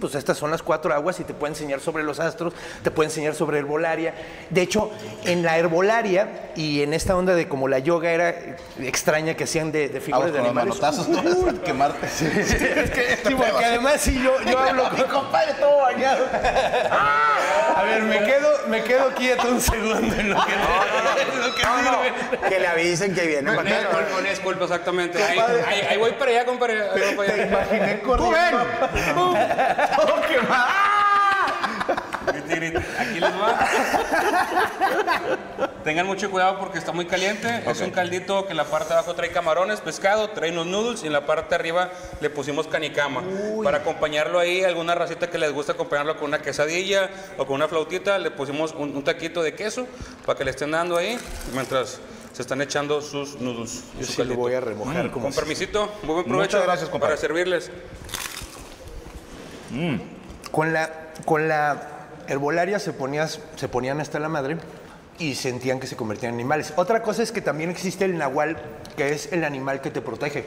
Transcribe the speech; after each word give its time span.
Pues 0.00 0.16
estas 0.16 0.36
son 0.36 0.50
las 0.50 0.60
cuatro 0.60 0.92
aguas 0.92 1.20
y 1.20 1.24
te 1.24 1.34
puede 1.34 1.52
enseñar 1.52 1.78
sobre 1.78 2.02
los 2.02 2.18
astros, 2.18 2.52
te 2.82 2.90
puede 2.90 3.10
enseñar 3.10 3.32
sobre 3.36 3.60
herbolaria. 3.60 4.12
De 4.50 4.60
hecho, 4.60 4.90
en 5.24 5.44
la 5.44 5.56
herbolaria 5.56 6.50
y 6.56 6.82
en 6.82 6.92
esta 6.94 7.16
onda 7.16 7.36
de 7.36 7.46
como 7.46 7.68
la 7.68 7.78
yoga 7.78 8.10
era 8.10 8.34
extraña 8.80 9.34
que 9.34 9.44
hacían 9.44 9.70
de, 9.70 9.88
de 9.88 10.00
figuras 10.00 10.32
de 10.32 10.40
animales. 10.40 10.80
manotazos, 10.80 11.08
¿no? 11.08 11.62
quemarte. 11.64 12.08
Sí, 12.08 12.26
es 12.26 12.90
que, 12.90 13.18
sí, 13.24 13.36
porque 13.36 13.64
además 13.64 14.00
si 14.00 14.20
yo, 14.20 14.32
yo 14.42 14.58
hablo 14.58 14.82
con 14.90 14.98
mi 14.98 15.04
compadre 15.04 15.54
todo 15.60 15.82
bañado. 15.82 16.26
A 17.76 17.84
ver, 17.84 18.02
me 18.02 18.18
quedo, 18.18 18.48
me 18.66 18.82
quedo 18.82 19.14
quieto 19.14 19.46
un 19.48 19.60
segundo 19.60 20.12
en 20.16 20.30
lo 20.30 20.44
que, 20.44 20.52
en 20.54 21.40
lo 21.40 21.54
que 21.54 21.62
sirve. 21.62 22.48
Que 22.48 22.58
le 22.58 22.66
avisen 22.66 23.14
que 23.14 23.26
viene. 23.28 23.48
Una 23.52 23.62
disculpa, 23.62 24.18
una 24.18 24.28
disculpa, 24.28 24.64
exactamente. 24.64 25.22
Ahí, 25.22 25.38
ahí, 25.38 25.80
ahí 25.90 25.98
voy 25.98 26.12
para 26.14 26.32
allá, 26.32 26.44
compadre. 26.44 26.80
Te 26.94 27.46
imaginé 27.46 28.00
corriendo. 28.00 28.66
Todo 29.96 30.20
quemado. 30.22 30.66
Aquí 32.98 33.20
les 33.20 33.32
va. 33.34 33.58
Tengan 35.84 36.06
mucho 36.06 36.30
cuidado 36.30 36.58
porque 36.58 36.78
está 36.78 36.92
muy 36.92 37.06
caliente. 37.06 37.62
Es 37.66 37.80
un 37.80 37.90
caldito 37.90 38.46
que 38.46 38.52
en 38.52 38.56
la 38.56 38.64
parte 38.64 38.88
de 38.88 38.94
abajo 38.94 39.14
trae 39.14 39.30
camarones, 39.30 39.80
pescado, 39.80 40.30
trae 40.30 40.50
unos 40.50 40.66
noodles 40.66 41.02
y 41.02 41.06
en 41.08 41.12
la 41.12 41.26
parte 41.26 41.50
de 41.50 41.54
arriba 41.56 41.90
le 42.20 42.30
pusimos 42.30 42.66
canicama. 42.66 43.22
Para 43.62 43.78
acompañarlo 43.78 44.38
ahí, 44.38 44.64
alguna 44.64 44.94
racita 44.94 45.28
que 45.28 45.36
les 45.38 45.52
gusta 45.52 45.72
acompañarlo 45.72 46.16
con 46.16 46.28
una 46.28 46.40
quesadilla 46.40 47.10
o 47.38 47.44
con 47.46 47.56
una 47.56 47.68
flautita, 47.68 48.18
le 48.18 48.30
pusimos 48.30 48.72
un, 48.72 48.96
un 48.96 49.04
taquito 49.04 49.42
de 49.42 49.54
queso 49.54 49.86
para 50.24 50.38
que 50.38 50.44
le 50.44 50.50
estén 50.52 50.70
dando 50.70 50.96
ahí 50.96 51.18
mientras 51.52 52.00
se 52.32 52.42
están 52.42 52.62
echando 52.62 53.00
sus 53.02 53.38
noodles. 53.40 53.84
Yo 54.00 54.06
su 54.06 54.12
sí 54.12 54.24
lo 54.24 54.34
voy 54.36 54.54
a 54.54 54.60
remojar 54.60 55.10
como 55.10 55.24
Con 55.26 55.32
si- 55.32 55.38
permisito, 55.38 55.92
muy 56.02 56.14
buen 56.14 56.24
provecho. 56.26 56.56
Muchas 56.56 56.62
gracias, 56.64 56.88
compadre. 56.90 57.14
Para 57.14 57.20
servirles. 57.20 57.70
Con 60.50 60.72
la, 60.72 60.90
con 61.24 61.48
la 61.48 61.82
herbolaria 62.28 62.78
se, 62.78 62.92
ponías, 62.92 63.40
se 63.56 63.68
ponían 63.68 64.00
hasta 64.00 64.18
la 64.18 64.28
madre 64.28 64.56
y 65.18 65.34
sentían 65.34 65.80
que 65.80 65.86
se 65.86 65.96
convertían 65.96 66.30
en 66.34 66.40
animales. 66.40 66.72
Otra 66.76 67.02
cosa 67.02 67.22
es 67.22 67.32
que 67.32 67.40
también 67.40 67.70
existe 67.70 68.04
el 68.04 68.18
nahual, 68.18 68.56
que 68.96 69.10
es 69.12 69.32
el 69.32 69.44
animal 69.44 69.80
que 69.80 69.90
te 69.90 70.00
protege. 70.00 70.44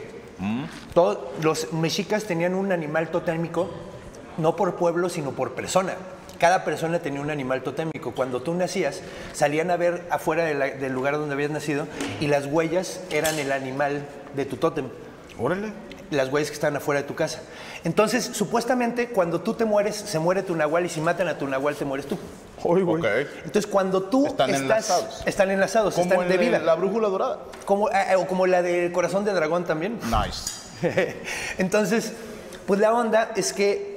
Todos 0.94 1.18
los 1.42 1.72
mexicas 1.72 2.24
tenían 2.24 2.54
un 2.54 2.70
animal 2.72 3.08
totémico, 3.10 3.70
no 4.36 4.56
por 4.56 4.76
pueblo, 4.76 5.08
sino 5.08 5.32
por 5.32 5.52
persona. 5.54 5.94
Cada 6.38 6.64
persona 6.64 7.00
tenía 7.00 7.20
un 7.20 7.30
animal 7.30 7.62
totémico. 7.62 8.12
Cuando 8.14 8.42
tú 8.42 8.54
nacías, 8.54 9.00
salían 9.32 9.72
a 9.72 9.76
ver 9.76 10.06
afuera 10.10 10.44
de 10.44 10.54
la- 10.54 10.66
del 10.70 10.92
lugar 10.92 11.14
donde 11.14 11.34
habías 11.34 11.50
nacido 11.50 11.88
y 12.20 12.28
las 12.28 12.46
huellas 12.46 13.00
eran 13.10 13.36
el 13.40 13.50
animal 13.50 14.06
de 14.36 14.44
tu 14.44 14.56
tótem 14.56 14.86
Órale. 15.38 15.72
las 16.10 16.32
huellas 16.32 16.48
que 16.48 16.54
están 16.54 16.74
afuera 16.76 17.02
de 17.02 17.06
tu 17.06 17.14
casa. 17.14 17.40
Entonces, 17.84 18.24
supuestamente, 18.32 19.10
cuando 19.10 19.40
tú 19.40 19.54
te 19.54 19.64
mueres, 19.64 19.94
se 19.96 20.18
muere 20.18 20.42
tu 20.42 20.56
nahual 20.56 20.86
y 20.86 20.88
si 20.88 21.00
matan 21.00 21.28
a 21.28 21.38
tu 21.38 21.46
nahual, 21.46 21.76
te 21.76 21.84
mueres 21.84 22.06
tú. 22.06 22.18
Ok. 22.62 23.04
Entonces, 23.44 23.66
cuando 23.66 24.02
tú 24.04 24.26
Están 24.26 24.50
estás... 24.50 24.62
enlazados. 24.62 25.22
Están 25.26 25.50
enlazados, 25.50 25.94
Como 25.94 26.10
están 26.10 26.22
el 26.24 26.28
de 26.28 26.38
vida. 26.38 26.58
la 26.58 26.74
brújula 26.74 27.08
dorada. 27.08 27.38
Como, 27.66 27.88
ah, 27.88 28.16
o 28.18 28.26
como 28.26 28.46
la 28.46 28.62
de 28.62 28.90
Corazón 28.92 29.24
de 29.24 29.32
Dragón 29.32 29.64
también. 29.64 29.98
Nice. 30.04 30.58
Entonces, 31.58 32.12
pues 32.66 32.80
la 32.80 32.92
onda 32.92 33.30
es 33.36 33.52
que 33.52 33.87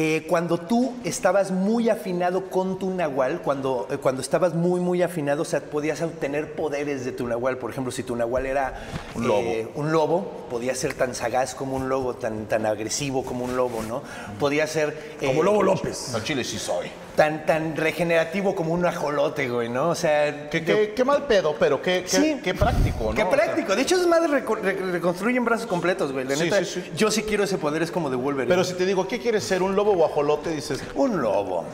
eh, 0.00 0.24
cuando 0.28 0.58
tú 0.58 0.94
estabas 1.02 1.50
muy 1.50 1.88
afinado 1.90 2.50
con 2.50 2.78
tu 2.78 2.88
nahual, 2.90 3.42
cuando, 3.42 3.88
eh, 3.90 3.96
cuando 3.96 4.22
estabas 4.22 4.54
muy, 4.54 4.78
muy 4.80 5.02
afinado, 5.02 5.42
o 5.42 5.44
sea, 5.44 5.58
podías 5.60 6.00
obtener 6.02 6.52
poderes 6.54 7.04
de 7.04 7.10
tu 7.10 7.26
nahual. 7.26 7.58
Por 7.58 7.72
ejemplo, 7.72 7.90
si 7.90 8.04
tu 8.04 8.14
nahual 8.14 8.46
era 8.46 8.80
Un 9.16 9.26
lobo. 9.26 9.40
eh, 9.40 9.68
un 9.74 9.90
lobo, 9.90 10.46
podía 10.50 10.76
ser 10.76 10.94
tan 10.94 11.16
sagaz 11.16 11.56
como 11.56 11.74
un 11.74 11.88
lobo, 11.88 12.14
tan, 12.14 12.46
tan 12.46 12.64
agresivo 12.64 13.24
como 13.24 13.44
un 13.44 13.56
lobo, 13.56 13.82
¿no? 13.82 14.02
Podía 14.38 14.68
ser... 14.68 15.16
eh, 15.20 15.26
Como 15.26 15.42
Lobo 15.42 15.64
López. 15.64 16.14
Al 16.14 16.22
chile 16.22 16.44
sí 16.44 16.60
soy. 16.60 16.86
Tan, 17.18 17.44
tan 17.44 17.74
regenerativo 17.74 18.54
como 18.54 18.72
un 18.72 18.86
ajolote, 18.86 19.48
güey, 19.48 19.68
¿no? 19.68 19.88
O 19.88 19.94
sea... 19.96 20.48
Qué, 20.50 20.62
qué- 20.64 20.92
qué 20.94 21.04
mal 21.04 21.24
pedo, 21.24 21.56
pero 21.58 21.82
qué, 21.82 22.04
qué, 22.08 22.16
Sí. 22.16 22.40
qué 22.44 22.54
práctico, 22.54 23.06
¿no? 23.10 23.14
Qué 23.16 23.24
O 23.24 23.28
sea, 23.28 23.36
práctico. 23.36 23.74
De 23.74 23.82
hecho, 23.82 23.96
es 23.96 24.06
más 24.06 24.20
reco- 24.22 24.54
re- 24.60 24.74
reconstruyen 24.92 25.44
brazos 25.44 25.66
completos, 25.66 26.12
güey. 26.12 26.24
La 26.24 26.36
Sí, 26.36 26.44
neta, 26.44 26.64
sí. 26.64 26.92
yo 26.96 27.10
sí 27.10 27.24
quiero 27.24 27.42
ese 27.42 27.58
poder, 27.58 27.82
es 27.82 27.90
como 27.90 28.08
de 28.08 28.14
Wolverine. 28.14 28.48
pero 28.48 28.62
si 28.62 28.74
te 28.74 28.86
digo, 28.86 29.08
¿qué 29.08 29.18
quieres 29.18 29.42
ser? 29.42 29.64
¿Un 29.64 29.74
lobo 29.74 29.94
o 29.94 30.06
ajolote? 30.06 30.50
Dices, 30.50 30.80
Un 30.94 31.20
lobo. 31.20 31.64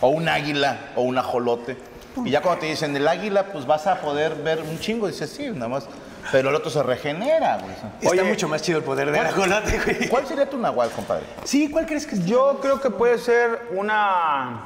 o 0.00 0.08
un 0.08 0.26
águila 0.26 0.92
o 0.96 1.02
un 1.02 1.18
ajolote. 1.18 1.76
Y 2.24 2.30
ya 2.30 2.40
cuando 2.40 2.60
te 2.62 2.66
dicen 2.68 2.96
el 2.96 3.06
águila, 3.06 3.52
pues 3.52 3.66
vas 3.66 3.86
a 3.86 4.00
poder 4.00 4.36
ver 4.36 4.62
un 4.62 4.80
chingo. 4.80 5.06
Dices, 5.06 5.28
sí, 5.28 5.50
nada 5.50 5.68
más. 5.68 5.86
Pero 6.32 6.50
el 6.50 6.54
otro 6.54 6.70
se 6.70 6.82
regenera, 6.82 7.58
güey. 7.58 7.72
Está 7.72 8.10
Oye, 8.10 8.22
mucho 8.24 8.48
más 8.48 8.62
chido 8.62 8.78
el 8.78 8.84
poder 8.84 9.10
del 9.10 9.24
ajolote, 9.24 9.80
güey. 9.84 10.08
¿Cuál 10.08 10.26
sería 10.26 10.48
tu 10.48 10.58
nahual, 10.58 10.90
compadre? 10.90 11.24
Sí, 11.44 11.70
¿cuál 11.70 11.86
crees 11.86 12.06
que 12.06 12.16
es? 12.16 12.24
Yo 12.24 12.58
creo 12.60 12.80
que 12.80 12.90
puede 12.90 13.18
ser 13.18 13.68
una. 13.72 14.62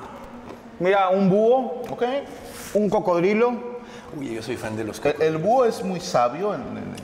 Mira, 0.78 1.08
un 1.10 1.28
búho, 1.28 1.82
¿Ok? 1.90 2.02
un 2.74 2.88
cocodrilo. 2.88 3.79
Uy, 4.18 4.34
yo 4.34 4.42
soy 4.42 4.56
fan 4.56 4.76
de 4.76 4.84
los 4.84 4.96
El, 4.98 5.12
cocos. 5.12 5.20
el 5.26 5.36
búho 5.38 5.64
es 5.64 5.82
muy 5.84 6.00
sabio 6.00 6.54
en, 6.54 6.62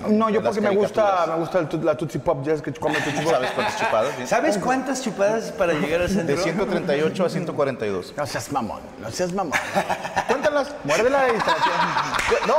en- 0.09 0.19
No, 0.19 0.29
yo 0.29 0.39
en 0.39 0.45
porque 0.45 0.61
me 0.61 0.71
gusta, 0.71 1.25
me 1.29 1.35
gusta 1.37 1.59
el 1.61 1.85
la 1.85 1.97
Tootsie 1.97 2.21
Pop, 2.21 2.45
ya 2.45 2.53
es 2.55 2.63
que 2.63 2.73
come 2.75 2.95
Tootsie 3.01 3.23
Pop. 3.23 3.33
¿Sabes 3.33 3.51
cuántas 3.53 3.79
chupadas? 3.79 4.15
¿Sabes 4.29 4.59
cuántas 4.59 5.03
chupadas 5.03 5.53
para 5.53 5.73
llegar 5.75 6.03
al 6.03 6.09
centro? 6.09 6.35
De 6.37 6.43
138 6.43 7.25
a 7.25 7.29
142. 7.29 8.15
No 8.17 8.27
seas 8.27 8.51
mamón, 8.53 8.81
no 9.01 9.11
seas 9.11 9.33
mamón. 9.33 9.59
Cuéntalas. 10.27 10.75
Muérdela 10.85 11.29
y 11.29 11.33
No, 12.49 12.57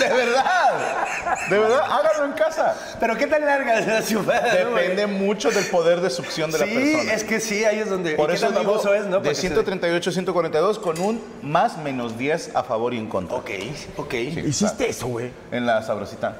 de 0.00 0.08
verdad. 0.14 1.06
De 1.50 1.58
verdad, 1.58 1.80
háganlo 1.90 2.24
en 2.26 2.32
casa. 2.32 2.74
Pero 2.98 3.16
¿qué 3.16 3.26
tan 3.26 3.44
larga 3.44 3.78
es 3.78 3.86
la 3.86 4.02
chupada? 4.04 4.48
no? 4.64 4.70
Depende 4.76 5.06
mucho 5.06 5.50
del 5.50 5.66
poder 5.66 6.00
de 6.00 6.10
succión 6.10 6.50
de 6.50 6.58
la 6.58 6.64
Sí, 6.64 6.72
persona. 6.74 7.12
es 7.12 7.24
que 7.24 7.40
sí, 7.40 7.64
ahí 7.64 7.80
es 7.80 7.90
donde... 7.90 8.12
Por 8.14 8.30
¿y 8.30 8.32
qué 8.32 8.36
eso 8.36 8.48
tan 8.48 8.60
digo, 8.60 8.94
es, 8.94 9.06
no? 9.06 9.20
De 9.20 9.28
que 9.28 9.34
se- 9.34 9.42
138 9.42 10.10
a 10.10 10.12
142 10.12 10.78
con 10.78 10.98
un 11.00 11.20
más 11.42 11.76
menos 11.78 12.16
10 12.18 12.54
a 12.56 12.62
favor 12.62 12.94
y 12.94 12.98
en 12.98 13.08
contra. 13.08 13.36
Ok, 13.36 13.50
ok. 13.96 14.14
Hiciste 14.14 14.88
eso, 14.88 15.06
güey. 15.08 15.30
En 15.50 15.66
la 15.66 15.82
sabrosita. 15.82 16.36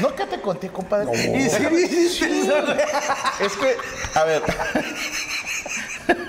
No 0.00 0.14
que 0.14 0.26
te 0.26 0.40
conté, 0.40 0.68
compadre. 0.68 1.10
¿Y 1.14 1.48
sí 1.48 1.62
hiciste 1.72 2.40
eso, 2.40 2.62
güey? 2.64 2.78
Es 3.40 3.52
que, 3.56 3.76
a 4.18 4.24
ver, 4.24 4.42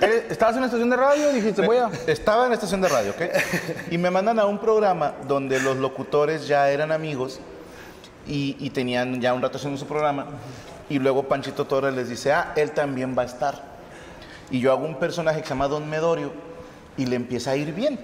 Eh, 0.02 0.28
¿Estabas 0.30 0.54
en 0.54 0.60
una 0.60 0.68
estación 0.68 0.90
de 0.90 0.96
radio? 0.96 1.32
Dijiste, 1.34 1.62
voy 1.66 1.78
a. 1.78 1.90
estaba 2.08 2.44
en 2.44 2.50
la 2.50 2.56
estación 2.56 2.80
de 2.82 2.88
radio, 2.88 3.12
¿ok? 3.12 3.22
Y 3.92 3.98
me 3.98 4.10
mandan 4.10 4.40
a 4.40 4.46
un 4.46 4.58
programa 4.58 5.14
donde 5.28 5.60
los 5.60 5.78
locutores 5.78 6.48
ya 6.48 6.70
eran 6.70 6.92
amigos 6.92 7.40
y, 8.26 8.56
y 8.60 8.70
tenían 8.70 9.20
ya 9.20 9.34
un 9.34 9.42
rato 9.42 9.58
haciendo 9.58 9.78
su 9.78 9.86
programa. 9.86 10.28
Y 10.90 11.00
luego 11.00 11.24
Panchito 11.24 11.66
Torres 11.66 11.94
les 11.94 12.08
dice, 12.08 12.32
ah, 12.32 12.54
él 12.56 12.72
también 12.72 13.16
va 13.18 13.24
a 13.24 13.26
estar. 13.26 13.64
Y 14.50 14.60
yo 14.60 14.72
hago 14.72 14.86
un 14.86 14.98
personaje 15.00 15.42
que 15.42 15.48
se 15.48 15.50
llama 15.50 15.68
Don 15.68 15.90
Medorio 15.90 16.32
y 16.96 17.06
le 17.08 17.16
empieza 17.16 17.52
a 17.52 17.56
ir 17.58 17.74
bien. 17.74 18.00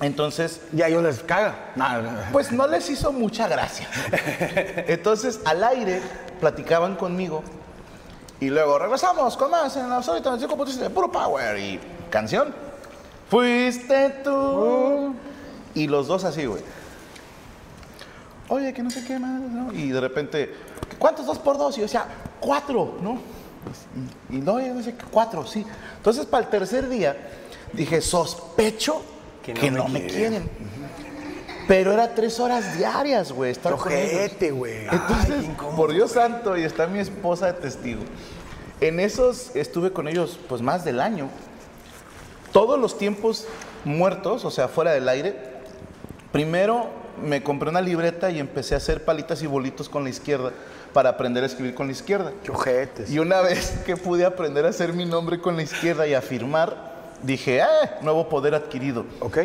Entonces, 0.00 0.60
Y 0.72 0.82
a 0.82 0.88
ellos 0.88 1.02
les 1.02 1.20
caga. 1.20 1.72
No, 1.74 2.02
no, 2.02 2.12
no. 2.12 2.18
pues 2.32 2.52
no 2.52 2.66
les 2.66 2.88
hizo 2.90 3.12
mucha 3.12 3.48
gracia. 3.48 3.88
Entonces, 4.88 5.40
al 5.44 5.64
aire, 5.64 6.02
platicaban 6.38 6.96
conmigo 6.96 7.42
y 8.38 8.50
luego 8.50 8.78
regresamos 8.78 9.36
con 9.36 9.50
más 9.50 9.76
en 9.76 9.88
la 9.88 9.96
Absoluta 9.96 10.30
95.7 10.32 10.76
de 10.76 10.90
Puro 10.90 11.10
Power 11.10 11.58
y 11.58 11.80
canción. 12.10 12.54
Fuiste 13.30 14.20
tú. 14.22 15.14
Y 15.74 15.86
los 15.86 16.06
dos 16.06 16.24
así, 16.24 16.44
güey. 16.44 16.62
Oye, 18.48 18.72
que 18.72 18.82
no 18.82 18.90
sé 18.90 19.04
qué 19.04 19.18
más, 19.18 19.40
¿no? 19.40 19.72
Y 19.72 19.88
de 19.90 20.00
repente, 20.00 20.54
¿cuántos 20.98 21.26
dos 21.26 21.38
por 21.38 21.56
dos? 21.56 21.76
Y 21.76 21.80
yo 21.80 21.86
decía, 21.86 22.04
cuatro, 22.38 22.98
¿no? 23.00 23.18
Y, 24.30 24.36
no, 24.36 24.58
sé 24.82 24.94
qué, 24.94 25.04
cuatro, 25.10 25.44
sí. 25.46 25.66
Entonces, 25.96 26.26
para 26.26 26.44
el 26.44 26.50
tercer 26.50 26.88
día, 26.88 27.16
dije, 27.72 28.00
sospecho 28.00 29.02
que 29.54 29.70
no, 29.70 29.88
me, 29.88 30.06
quieren. 30.06 30.48
Pero 31.66 31.92
era 31.92 32.14
tres 32.14 32.38
horas 32.38 32.76
diarias, 32.76 33.32
güey. 33.32 33.50
estar. 33.50 33.72
Ojete, 33.72 34.50
güey. 34.50 34.86
Entonces, 34.90 35.44
por 35.76 35.92
Dios 35.92 36.12
santo, 36.12 36.56
y 36.56 36.62
está 36.62 36.86
mi 36.86 36.98
esposa 36.98 37.46
de 37.46 37.54
testigo. 37.54 38.02
En 38.80 39.00
esos 39.00 39.54
estuve 39.56 39.92
con 39.92 40.06
ellos 40.06 40.38
pues 40.48 40.62
más 40.62 40.84
del 40.84 41.00
año. 41.00 41.28
Todos 42.52 42.78
los 42.78 42.98
tiempos 42.98 43.46
muertos, 43.84 44.44
o 44.44 44.50
sea, 44.50 44.68
fuera 44.68 44.92
del 44.92 45.08
aire, 45.08 45.36
primero 46.32 46.88
me 47.22 47.42
compré 47.42 47.70
una 47.70 47.80
libreta 47.80 48.30
y 48.30 48.38
empecé 48.38 48.74
a 48.74 48.78
hacer 48.78 49.04
palitas 49.04 49.42
y 49.42 49.46
bolitos 49.46 49.88
con 49.88 50.04
la 50.04 50.10
izquierda 50.10 50.52
para 50.92 51.10
aprender 51.10 51.42
a 51.42 51.46
escribir 51.46 51.74
con 51.74 51.86
la 51.86 51.92
izquierda. 51.92 52.32
Qué 52.42 52.50
ojetes. 52.50 53.10
Y 53.10 53.18
una 53.18 53.40
vez 53.42 53.82
que 53.84 53.96
pude 53.96 54.24
aprender 54.24 54.66
a 54.66 54.70
hacer 54.70 54.92
mi 54.92 55.04
nombre 55.04 55.40
con 55.40 55.56
la 55.56 55.62
izquierda 55.62 56.06
y 56.06 56.14
a 56.14 56.22
firmar, 56.22 56.95
dije, 57.22 57.62
¡ah! 57.62 57.98
Nuevo 58.02 58.28
poder 58.28 58.54
adquirido. 58.54 59.06
Ok. 59.20 59.38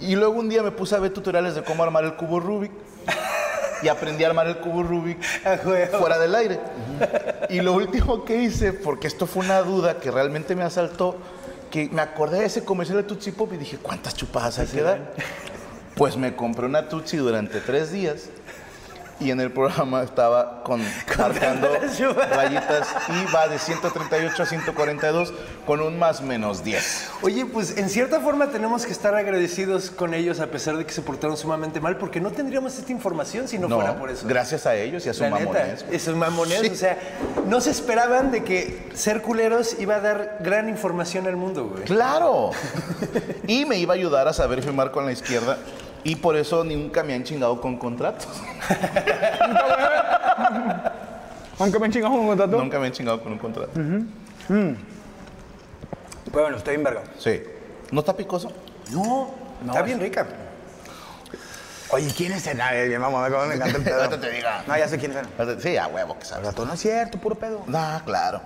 Y 0.00 0.14
luego 0.16 0.38
un 0.38 0.48
día 0.48 0.62
me 0.62 0.70
puse 0.70 0.94
a 0.94 0.98
ver 0.98 1.12
tutoriales 1.12 1.54
de 1.54 1.62
cómo 1.62 1.82
armar 1.82 2.04
el 2.04 2.14
cubo 2.14 2.40
Rubik. 2.40 2.70
Y 3.82 3.88
aprendí 3.88 4.24
a 4.24 4.28
armar 4.28 4.48
el 4.48 4.58
cubo 4.58 4.82
Rubik 4.82 5.22
fuera 5.98 6.18
del 6.18 6.34
aire. 6.34 6.60
Y 7.48 7.60
lo 7.60 7.72
último 7.74 8.24
que 8.24 8.42
hice, 8.42 8.72
porque 8.72 9.06
esto 9.06 9.26
fue 9.26 9.44
una 9.44 9.60
duda 9.60 9.98
que 9.98 10.10
realmente 10.10 10.56
me 10.56 10.64
asaltó, 10.64 11.16
que 11.70 11.88
me 11.90 12.02
acordé 12.02 12.40
de 12.40 12.46
ese 12.46 12.64
comercial 12.64 12.98
de 12.98 13.04
Tootsie 13.04 13.32
Pop 13.32 13.52
y 13.52 13.56
dije, 13.56 13.78
¿cuántas 13.78 14.14
chupadas 14.14 14.58
hay 14.58 14.66
que 14.66 14.82
dar? 14.82 15.12
Pues 15.94 16.16
me 16.16 16.34
compré 16.34 16.66
una 16.66 16.88
Tootsie 16.88 17.18
durante 17.18 17.60
tres 17.60 17.92
días 17.92 18.30
y 19.20 19.30
en 19.30 19.40
el 19.40 19.50
programa 19.50 20.02
estaba 20.02 20.62
con, 20.62 20.80
marcando 21.18 21.68
rayitas 22.30 22.88
y 23.08 23.32
va 23.34 23.48
de 23.48 23.58
138 23.58 24.42
a 24.42 24.46
142 24.46 25.32
con 25.66 25.80
un 25.80 25.98
más 25.98 26.20
menos 26.22 26.62
10. 26.64 27.10
Oye, 27.22 27.44
pues 27.46 27.76
en 27.78 27.88
cierta 27.88 28.20
forma 28.20 28.48
tenemos 28.48 28.86
que 28.86 28.92
estar 28.92 29.14
agradecidos 29.14 29.90
con 29.90 30.14
ellos 30.14 30.40
a 30.40 30.46
pesar 30.46 30.76
de 30.76 30.84
que 30.86 30.92
se 30.92 31.02
portaron 31.02 31.36
sumamente 31.36 31.80
mal, 31.80 31.96
porque 31.96 32.20
no 32.20 32.30
tendríamos 32.30 32.78
esta 32.78 32.92
información 32.92 33.48
si 33.48 33.58
no, 33.58 33.68
No, 33.68 33.76
fuera 33.76 33.98
por 33.98 34.10
eso. 34.10 34.26
gracias 34.26 34.66
a 34.66 34.74
ellos 34.76 35.04
y 35.06 35.08
a 35.08 35.14
su 35.14 35.22
La 35.24 35.30
neta, 35.30 35.44
mamonés. 35.46 35.84
esos 35.90 36.16
mamones, 36.16 36.70
o 36.70 36.74
sea, 36.74 36.98
no 37.46 37.60
se 37.60 37.70
esperaban 37.70 38.30
de 38.30 38.44
que 38.44 38.88
ser 38.94 39.22
culeros 39.22 39.76
iba 39.80 39.96
a 39.96 40.00
dar 40.00 40.38
gran 40.40 40.68
información 40.68 41.26
al 41.26 41.36
mundo, 41.36 41.66
güey. 41.68 41.84
Claro. 41.84 42.50
y 43.46 43.64
me 43.64 43.78
iba 43.78 43.94
a 43.94 43.96
ayudar 43.96 44.28
a 44.28 44.32
saber 44.32 44.62
firmar 44.62 44.90
con 44.90 45.04
la 45.06 45.12
izquierda. 45.12 45.58
Y 46.04 46.16
por 46.16 46.36
eso 46.36 46.64
nunca 46.64 47.02
me 47.02 47.14
han 47.14 47.24
chingado 47.24 47.60
con 47.60 47.76
contratos. 47.76 48.28
Aunque 51.58 51.78
me 51.78 51.90
chingas 51.90 52.10
un 52.10 52.28
contrato. 52.28 52.56
Nunca 52.56 52.78
me 52.78 52.86
han 52.86 52.92
chingado 52.92 53.22
con 53.22 53.32
un 53.32 53.38
contrato. 53.38 53.72
Bueno, 56.32 56.56
estoy 56.56 56.76
en 56.76 56.84
verga. 56.84 57.02
Sí. 57.18 57.42
¿No 57.90 58.00
está 58.00 58.16
picoso? 58.16 58.52
No, 58.92 59.34
está 59.66 59.82
bien 59.82 60.00
rica. 60.00 60.26
Oye, 61.90 62.12
¿quién 62.14 62.32
es 62.32 62.46
el? 62.46 62.60
Ay, 62.60 62.94
vamos 62.96 63.18
a 63.18 63.22
ver 63.24 63.32
cómo 63.32 63.46
me 63.46 63.54
encanta 63.54 63.78
el 63.78 63.82
pedo. 63.82 64.02
Ahorita 64.02 64.20
te 64.20 64.30
diga. 64.30 64.62
No, 64.66 64.76
ya 64.76 64.88
sé 64.88 64.98
quién 64.98 65.12
es. 65.12 65.62
Sí, 65.62 65.76
a 65.76 65.86
huevo 65.86 66.18
que 66.18 66.26
sabes. 66.26 66.46
Rato, 66.46 66.66
no 66.66 66.74
es 66.74 66.80
cierto, 66.80 67.18
puro 67.18 67.34
pedo. 67.34 67.62
No, 67.66 68.02
claro. 68.04 68.42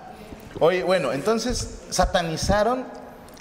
Oye, 0.59 0.83
bueno, 0.83 1.11
entonces 1.11 1.81
satanizaron 1.89 2.85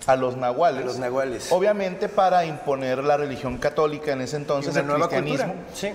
a 0.07 0.17
los 0.17 0.37
nahuales. 0.37 0.83
A 0.83 0.87
los 0.87 0.99
nahuales. 0.99 1.53
Obviamente 1.53 2.09
para 2.09 2.45
imponer 2.45 3.03
la 3.05 3.17
religión 3.17 3.59
católica 3.59 4.13
en 4.13 4.23
ese 4.23 4.37
entonces, 4.37 4.75
el 4.77 4.87
cristianismo. 4.87 5.55
Sí. 5.75 5.93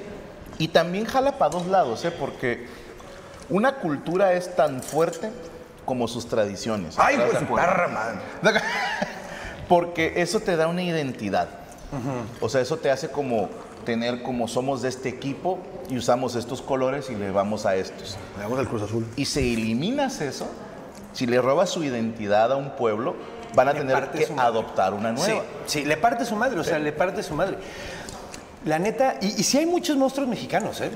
Y 0.60 0.70
también 0.70 1.06
jala 1.06 1.38
para 1.38 1.52
dos 1.52 1.68
lados, 1.68 2.04
¿eh? 2.06 2.12
Porque 2.12 2.68
una 3.50 3.76
cultura 3.76 4.34
es 4.34 4.56
tan 4.56 4.82
fuerte 4.82 5.30
como 5.86 6.08
sus 6.08 6.28
tradiciones. 6.28 6.96
Ay, 6.98 7.16
¿Estás 7.16 7.44
pues 7.44 7.66
man. 7.66 8.22
Porque 9.70 10.14
eso 10.18 10.40
te 10.40 10.56
da 10.56 10.68
una 10.68 10.84
identidad. 10.84 11.48
O 12.42 12.50
sea, 12.50 12.62
eso 12.62 12.78
te 12.78 12.92
hace 12.92 13.10
como 13.10 13.50
tener 13.86 14.22
como 14.22 14.50
somos 14.50 14.82
de 14.82 14.90
este 14.90 15.08
equipo 15.08 15.60
y 15.90 15.98
usamos 15.98 16.36
estos 16.36 16.62
colores 16.62 17.10
y 17.10 17.16
le 17.16 17.32
vamos 17.32 17.66
a 17.66 17.76
estos. 17.78 18.18
Le 18.36 18.44
damos 18.44 18.60
el 18.60 18.68
Cruz 18.68 18.82
Azul. 18.82 19.06
Y 19.16 19.26
si 19.26 19.54
eliminas 19.54 20.20
eso, 20.20 20.48
si 21.14 21.26
le 21.26 21.42
robas 21.42 21.70
su 21.70 21.84
identidad 21.84 22.52
a 22.52 22.58
un 22.58 22.72
pueblo, 22.72 23.16
van 23.54 23.68
a 23.70 23.74
tener 23.74 24.10
que 24.12 24.28
adoptar 24.38 24.94
una 24.94 25.12
nueva. 25.12 25.26
Sí, 25.26 25.40
sí, 25.66 25.86
le 25.86 25.98
parte 25.98 26.26
su 26.26 26.36
madre, 26.36 26.60
o 26.60 26.64
sea, 26.64 26.80
le 26.80 26.92
parte 26.92 27.24
su 27.24 27.34
madre. 27.34 27.58
La 28.66 28.80
neta, 28.80 29.16
y, 29.22 29.28
y 29.40 29.44
sí 29.44 29.58
hay 29.58 29.66
muchos 29.66 29.96
monstruos 29.98 30.28
mexicanos, 30.28 30.82
¿eh? 30.82 30.92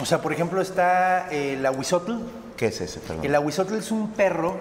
O 0.00 0.04
sea, 0.06 0.20
por 0.20 0.32
ejemplo, 0.32 0.60
está 0.60 1.28
el 1.30 1.64
aguizotl. 1.64 2.12
¿Qué 2.56 2.66
es 2.66 2.80
ese, 2.80 3.00
perdón? 3.00 3.24
El 3.24 3.34
aguizotl 3.34 3.74
es 3.74 3.90
un 3.90 4.12
perro 4.12 4.56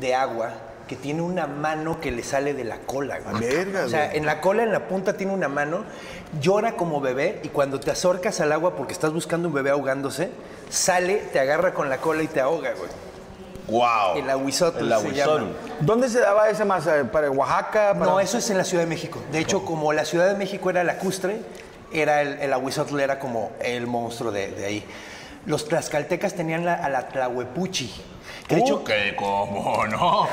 de 0.00 0.14
agua 0.14 0.50
que 0.86 0.94
tiene 0.94 1.20
una 1.22 1.46
mano 1.48 2.00
que 2.00 2.12
le 2.12 2.22
sale 2.22 2.54
de 2.54 2.62
la 2.62 2.78
cola, 2.78 3.18
güey. 3.18 3.34
Ah, 3.34 3.38
verga, 3.40 3.84
O 3.84 3.88
sea, 3.88 4.06
güey. 4.06 4.18
en 4.18 4.26
la 4.26 4.40
cola, 4.40 4.62
en 4.62 4.70
la 4.72 4.86
punta 4.86 5.16
tiene 5.16 5.32
una 5.32 5.48
mano, 5.48 5.84
llora 6.40 6.76
como 6.76 7.00
bebé 7.00 7.40
y 7.42 7.48
cuando 7.48 7.80
te 7.80 7.90
acercas 7.90 8.40
al 8.40 8.52
agua 8.52 8.76
porque 8.76 8.92
estás 8.92 9.12
buscando 9.12 9.48
un 9.48 9.54
bebé 9.54 9.70
ahogándose, 9.70 10.30
sale, 10.70 11.16
te 11.32 11.40
agarra 11.40 11.74
con 11.74 11.88
la 11.88 11.96
cola 11.98 12.22
y 12.22 12.28
te 12.28 12.40
ahoga, 12.40 12.70
güey. 12.78 12.88
¡Wow! 13.68 14.16
El 14.16 14.30
aguizotl 14.30 14.78
El 14.78 15.14
llama. 15.14 15.48
¿Dónde 15.80 16.08
se 16.08 16.20
daba 16.20 16.48
ese 16.48 16.64
más? 16.64 16.86
Eh, 16.86 17.04
¿Para 17.04 17.30
Oaxaca? 17.30 17.94
Para... 17.94 18.06
No, 18.06 18.20
eso 18.20 18.38
es 18.38 18.48
en 18.50 18.58
la 18.58 18.64
Ciudad 18.64 18.84
de 18.84 18.88
México. 18.88 19.20
De 19.32 19.38
hecho, 19.40 19.64
como 19.64 19.92
la 19.92 20.04
Ciudad 20.04 20.28
de 20.28 20.34
México 20.36 20.70
era 20.70 20.84
lacustre, 20.84 21.40
era 21.92 22.22
el, 22.22 22.38
el 22.40 22.52
aguizotl 22.52 22.98
era 23.00 23.18
como 23.18 23.50
el 23.60 23.86
monstruo 23.86 24.30
de, 24.30 24.52
de 24.52 24.66
ahí. 24.66 24.84
Los 25.46 25.66
tlaxcaltecas 25.68 26.34
tenían 26.34 26.64
la- 26.64 26.74
a 26.74 26.88
la 26.88 27.08
tlahuepuchi. 27.08 27.92
Que 28.48 28.56
de 28.56 28.60
hecho, 28.60 28.84
que 28.84 29.14
cómo 29.16 29.84
no. 29.86 30.28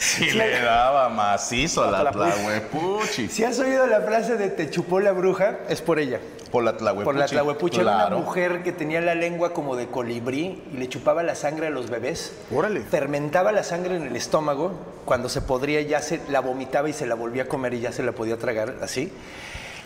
Si 0.00 0.30
le 0.30 0.60
daba 0.62 1.10
macizo 1.10 1.84
a 1.84 1.90
la 1.90 2.10
tlahuepuchi. 2.10 3.28
si 3.28 3.44
has 3.44 3.58
oído 3.58 3.86
la 3.86 4.00
frase 4.00 4.36
de 4.38 4.48
te 4.48 4.70
chupó 4.70 4.98
la 4.98 5.12
bruja, 5.12 5.58
es 5.68 5.82
por 5.82 5.98
ella. 5.98 6.20
Por 6.50 6.64
la 6.64 6.74
tlahuepuchi. 6.76 7.04
Por 7.04 7.16
la 7.16 7.26
tlahuepuchi. 7.26 7.80
Era 7.80 7.92
Claro. 7.92 8.16
una 8.16 8.24
mujer 8.24 8.62
que 8.62 8.72
tenía 8.72 9.02
la 9.02 9.14
lengua 9.14 9.52
como 9.52 9.76
de 9.76 9.88
colibrí 9.88 10.62
y 10.72 10.76
le 10.78 10.88
chupaba 10.88 11.22
la 11.22 11.34
sangre 11.34 11.66
a 11.66 11.70
los 11.70 11.90
bebés. 11.90 12.32
Órale. 12.50 12.80
Fermentaba 12.80 13.52
la 13.52 13.62
sangre 13.62 13.96
en 13.96 14.02
el 14.06 14.16
estómago. 14.16 14.72
Cuando 15.04 15.28
se 15.28 15.42
podría, 15.42 15.82
ya 15.82 16.00
se 16.00 16.20
la 16.30 16.40
vomitaba 16.40 16.88
y 16.88 16.92
se 16.94 17.06
la 17.06 17.14
volvía 17.14 17.42
a 17.42 17.46
comer 17.46 17.74
y 17.74 17.80
ya 17.80 17.92
se 17.92 18.02
la 18.02 18.12
podía 18.12 18.38
tragar 18.38 18.76
así. 18.82 19.12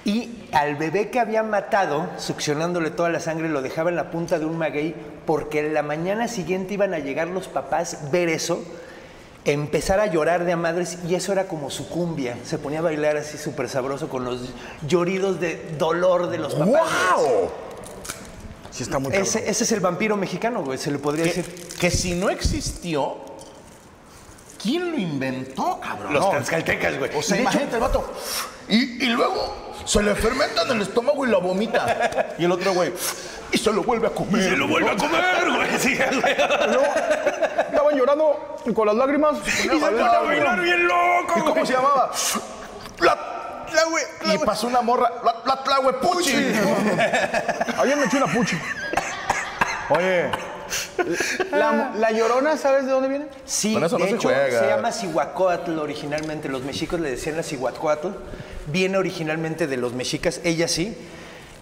Y 0.04 0.44
al 0.52 0.76
bebé 0.76 1.08
que 1.10 1.18
había 1.18 1.42
matado, 1.42 2.06
succionándole 2.18 2.90
toda 2.90 3.08
la 3.08 3.20
sangre, 3.20 3.48
lo 3.48 3.62
dejaba 3.62 3.90
en 3.90 3.96
la 3.96 4.10
punta 4.10 4.38
de 4.38 4.44
un 4.44 4.58
maguey 4.58 4.94
porque 5.26 5.60
en 5.60 5.74
la 5.74 5.82
mañana 5.82 6.28
siguiente 6.28 6.74
iban 6.74 6.92
a 6.94 6.98
llegar 6.98 7.28
los 7.28 7.48
papás, 7.48 8.10
ver 8.12 8.28
eso, 8.28 8.62
empezar 9.44 10.00
a 10.00 10.06
llorar 10.06 10.44
de 10.44 10.52
a 10.52 10.56
madres 10.56 10.98
y 11.06 11.14
eso 11.14 11.32
era 11.32 11.46
como 11.48 11.70
su 11.70 11.88
cumbia. 11.88 12.36
Se 12.44 12.58
ponía 12.58 12.78
a 12.78 12.82
bailar 12.82 13.16
así 13.16 13.36
súper 13.38 13.68
sabroso 13.68 14.08
con 14.08 14.24
los 14.24 14.40
lloridos 14.86 15.40
de 15.40 15.74
dolor 15.78 16.30
de 16.30 16.38
los 16.38 16.54
papás. 16.54 16.66
¡Wow! 17.16 17.50
Sí 18.70 18.82
está 18.82 18.98
muy. 18.98 19.14
Ese, 19.14 19.48
ese 19.48 19.64
es 19.64 19.72
el 19.72 19.80
vampiro 19.80 20.16
mexicano, 20.16 20.62
güey, 20.64 20.78
se 20.78 20.90
le 20.90 20.98
podría 20.98 21.24
Que, 21.24 21.42
decir. 21.42 21.68
que 21.78 21.90
si 21.90 22.14
no 22.14 22.28
existió, 22.30 23.16
¿quién 24.62 24.90
lo 24.92 24.98
inventó, 24.98 25.78
cabrón? 25.80 26.12
Los 26.14 26.22
No. 26.24 26.30
güey. 26.30 27.10
O 27.16 27.22
sea, 27.22 27.36
hecho- 27.36 27.42
imagínate 27.42 27.74
el 27.74 27.80
vato. 27.80 28.12
Y, 28.68 29.04
y 29.04 29.08
luego 29.10 29.74
se 29.84 30.02
le 30.02 30.14
fermenta 30.14 30.62
en 30.62 30.70
el 30.72 30.82
estómago 30.82 31.26
y 31.26 31.28
lo 31.28 31.40
vomita. 31.40 32.34
Y 32.38 32.44
el 32.46 32.52
otro 32.52 32.72
güey. 32.72 32.92
Y 33.54 33.58
se 33.58 33.72
lo 33.72 33.82
vuelve 33.84 34.08
a 34.08 34.10
comer. 34.10 34.42
Se 34.42 34.56
lo 34.56 34.66
vuelve 34.68 34.90
a 34.90 34.96
comer, 34.96 35.50
güey. 35.56 35.78
Sí, 35.78 35.96
güey. 35.96 36.32
Estaban 36.32 37.96
llorando 37.96 38.56
con 38.74 38.86
las 38.86 38.96
lágrimas. 38.96 39.36
Y 39.46 39.50
se 39.50 39.68
pone 39.76 40.02
a 40.02 40.18
bailar 40.20 40.60
bien 40.60 40.86
loco, 40.86 41.34
¿Y 41.36 41.40
cómo 41.40 41.54
güey. 41.54 41.66
se 41.66 41.72
llamaba? 41.74 42.10
La 43.00 43.18
Y 44.34 44.38
pasó 44.38 44.66
una 44.66 44.80
morra. 44.82 45.10
La, 45.24 45.36
la 45.46 45.62
tlahuepuchi. 45.62 46.34
Alguien 47.78 47.98
me 48.00 48.06
echó 48.06 48.16
una 48.18 48.26
puchi. 48.26 48.56
Oye, 49.90 50.30
la, 51.50 51.92
la 51.94 52.10
llorona, 52.10 52.56
¿sabes 52.56 52.86
de 52.86 52.90
dónde 52.92 53.08
viene? 53.08 53.26
Sí, 53.44 53.74
Con 53.74 53.84
eso 53.84 53.98
no 53.98 54.04
de 54.04 54.10
se 54.12 54.16
hecho, 54.16 54.28
juega. 54.28 54.58
se 54.60 54.66
llama 54.66 54.90
Cihuacóatl 54.92 55.78
originalmente. 55.78 56.48
Los 56.48 56.62
mexicos 56.62 57.00
le 57.00 57.10
decían 57.10 57.36
la 57.36 57.42
Cihuacóatl. 57.42 58.08
Viene 58.66 58.96
originalmente 58.96 59.66
de 59.66 59.76
los 59.76 59.92
mexicas, 59.92 60.40
ella 60.42 60.66
sí. 60.68 60.96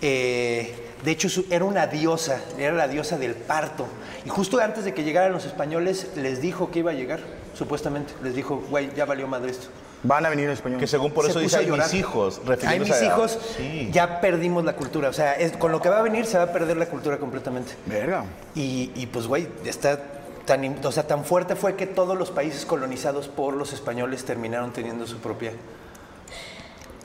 Eh, 0.01 0.92
de 1.05 1.11
hecho, 1.11 1.29
su- 1.29 1.47
era 1.51 1.65
una 1.65 1.87
diosa, 1.87 2.41
era 2.59 2.73
la 2.75 2.89
diosa 2.89 3.19
del 3.19 3.35
parto. 3.35 3.87
Y 4.25 4.29
justo 4.29 4.59
antes 4.61 4.85
de 4.85 4.95
que 4.95 5.03
llegaran 5.05 5.33
los 5.33 5.45
españoles, 5.45 6.09
les 6.17 6.41
dijo 6.41 6.71
que 6.71 6.79
iba 6.81 6.91
a 6.93 6.95
llegar, 6.95 7.21
supuestamente. 7.55 8.13
Les 8.23 8.35
dijo, 8.35 8.63
güey, 8.71 8.91
ya 8.95 9.05
valió 9.05 9.27
madre 9.27 9.51
esto. 9.51 9.67
Van 10.05 10.27
a 10.27 10.31
venir 10.31 10.47
en 10.47 10.53
español. 10.53 10.81
Que 10.81 10.87
según 10.89 11.13
por 11.13 11.25
Se 11.27 11.31
eso 11.31 11.39
dice 11.41 11.57
a 11.57 11.61
"Ay, 11.61 11.71
mis 11.71 11.95
hijos. 11.95 12.41
Hay 12.43 12.49
refiriéndose 12.49 12.93
mis 12.93 13.03
a- 13.03 13.07
hijos, 13.07 13.39
Sí. 13.57 13.89
ya 13.93 14.21
perdimos 14.21 14.65
la 14.65 14.75
cultura. 14.75 15.09
O 15.09 15.13
sea, 15.13 15.35
es- 15.35 15.57
con 15.57 15.71
lo 15.71 15.81
que 15.81 15.89
va 15.91 15.99
a 16.01 16.03
venir 16.03 16.27
se 16.27 16.39
va 16.39 16.45
a 16.45 16.53
perder 16.53 16.77
la 16.77 16.87
cultura 16.87 17.19
completamente. 17.19 17.75
Verga. 17.87 18.25
Y, 18.57 18.91
y, 18.97 19.07
pues, 19.07 19.29
güey, 19.29 19.47
está 19.65 20.01
tan, 20.45 20.85
o 20.85 20.91
sea, 20.91 21.07
tan 21.07 21.25
fuerte 21.25 21.55
fue 21.55 21.77
que 21.77 21.87
todos 21.87 22.19
los 22.19 22.33
países 22.33 22.67
colonizados 22.67 23.29
por 23.29 23.55
los 23.55 23.73
españoles 23.73 24.25
terminaron 24.25 24.73
teniendo 24.73 25.07
su 25.07 25.19
propia. 25.19 25.53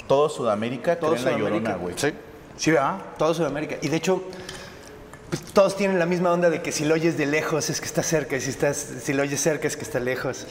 Todo 0.08 0.30
Sudamérica 0.30 0.98
Todo 0.98 1.18
Sudamérica. 1.18 1.50
llorona, 1.50 1.76
güey. 1.76 1.94
Sí. 1.98 2.14
Sí, 2.58 2.72
¿verdad? 2.72 2.98
Todo 3.18 3.34
Sudamérica. 3.34 3.78
Y 3.82 3.88
de 3.88 3.98
hecho, 3.98 4.24
pues, 5.30 5.42
todos 5.54 5.76
tienen 5.78 6.00
la 6.00 6.06
misma 6.06 6.32
onda 6.32 6.50
de 6.50 6.62
que 6.62 6.72
si 6.72 6.86
lo 6.86 6.96
oyes 6.96 7.18
de 7.18 7.26
lejos 7.26 7.70
es 7.70 7.80
que 7.80 7.86
está 7.86 8.04
cerca 8.04 8.36
y 8.36 8.42
si, 8.42 8.50
estás, 8.50 8.78
si 9.04 9.14
lo 9.14 9.24
oyes 9.24 9.42
cerca 9.42 9.68
es 9.68 9.78
que 9.78 9.84
está 9.84 10.00
lejos. 10.00 10.48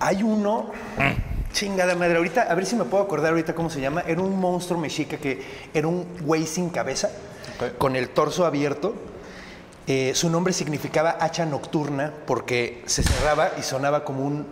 Hay 0.00 0.22
uno, 0.22 0.70
chingada 1.52 1.94
madre, 1.94 2.16
ahorita, 2.16 2.42
a 2.42 2.54
ver 2.54 2.66
si 2.66 2.76
me 2.76 2.84
puedo 2.84 3.02
acordar 3.02 3.30
ahorita 3.30 3.54
cómo 3.54 3.70
se 3.70 3.80
llama, 3.80 4.02
era 4.06 4.20
un 4.20 4.38
monstruo 4.38 4.78
mexica 4.78 5.16
que 5.16 5.42
era 5.72 5.88
un 5.88 6.06
güey 6.20 6.46
sin 6.46 6.70
cabeza, 6.70 7.10
con 7.78 7.96
el 7.96 8.10
torso 8.10 8.44
abierto. 8.44 8.94
Eh, 9.88 10.12
su 10.14 10.28
nombre 10.30 10.52
significaba 10.52 11.16
hacha 11.20 11.46
nocturna 11.46 12.12
porque 12.26 12.82
se 12.86 13.02
cerraba 13.02 13.52
y 13.58 13.62
sonaba 13.62 14.04
como 14.04 14.24
un, 14.24 14.46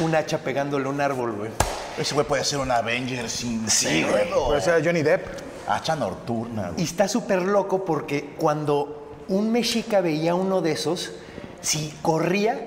un 0.00 0.14
hacha 0.14 0.38
pegándole 0.38 0.86
a 0.86 0.88
un 0.88 1.00
árbol, 1.00 1.32
güey. 1.32 1.50
Ese 1.98 2.14
güey 2.14 2.26
puede 2.26 2.44
ser 2.44 2.60
un 2.60 2.70
Avenger 2.70 3.28
sin 3.28 3.68
Sí, 3.68 4.04
güey. 4.04 4.30
Puede 4.30 4.60
ser 4.60 4.84
Johnny 4.84 5.02
Depp. 5.02 5.47
Hacha 5.68 5.96
nocturna, 5.96 6.72
Y 6.76 6.84
está 6.84 7.08
súper 7.08 7.42
loco 7.42 7.84
porque 7.84 8.34
cuando 8.38 9.14
un 9.28 9.52
mexica 9.52 10.00
veía 10.00 10.34
uno 10.34 10.60
de 10.62 10.72
esos, 10.72 11.12
si 11.60 11.92
corría, 12.02 12.58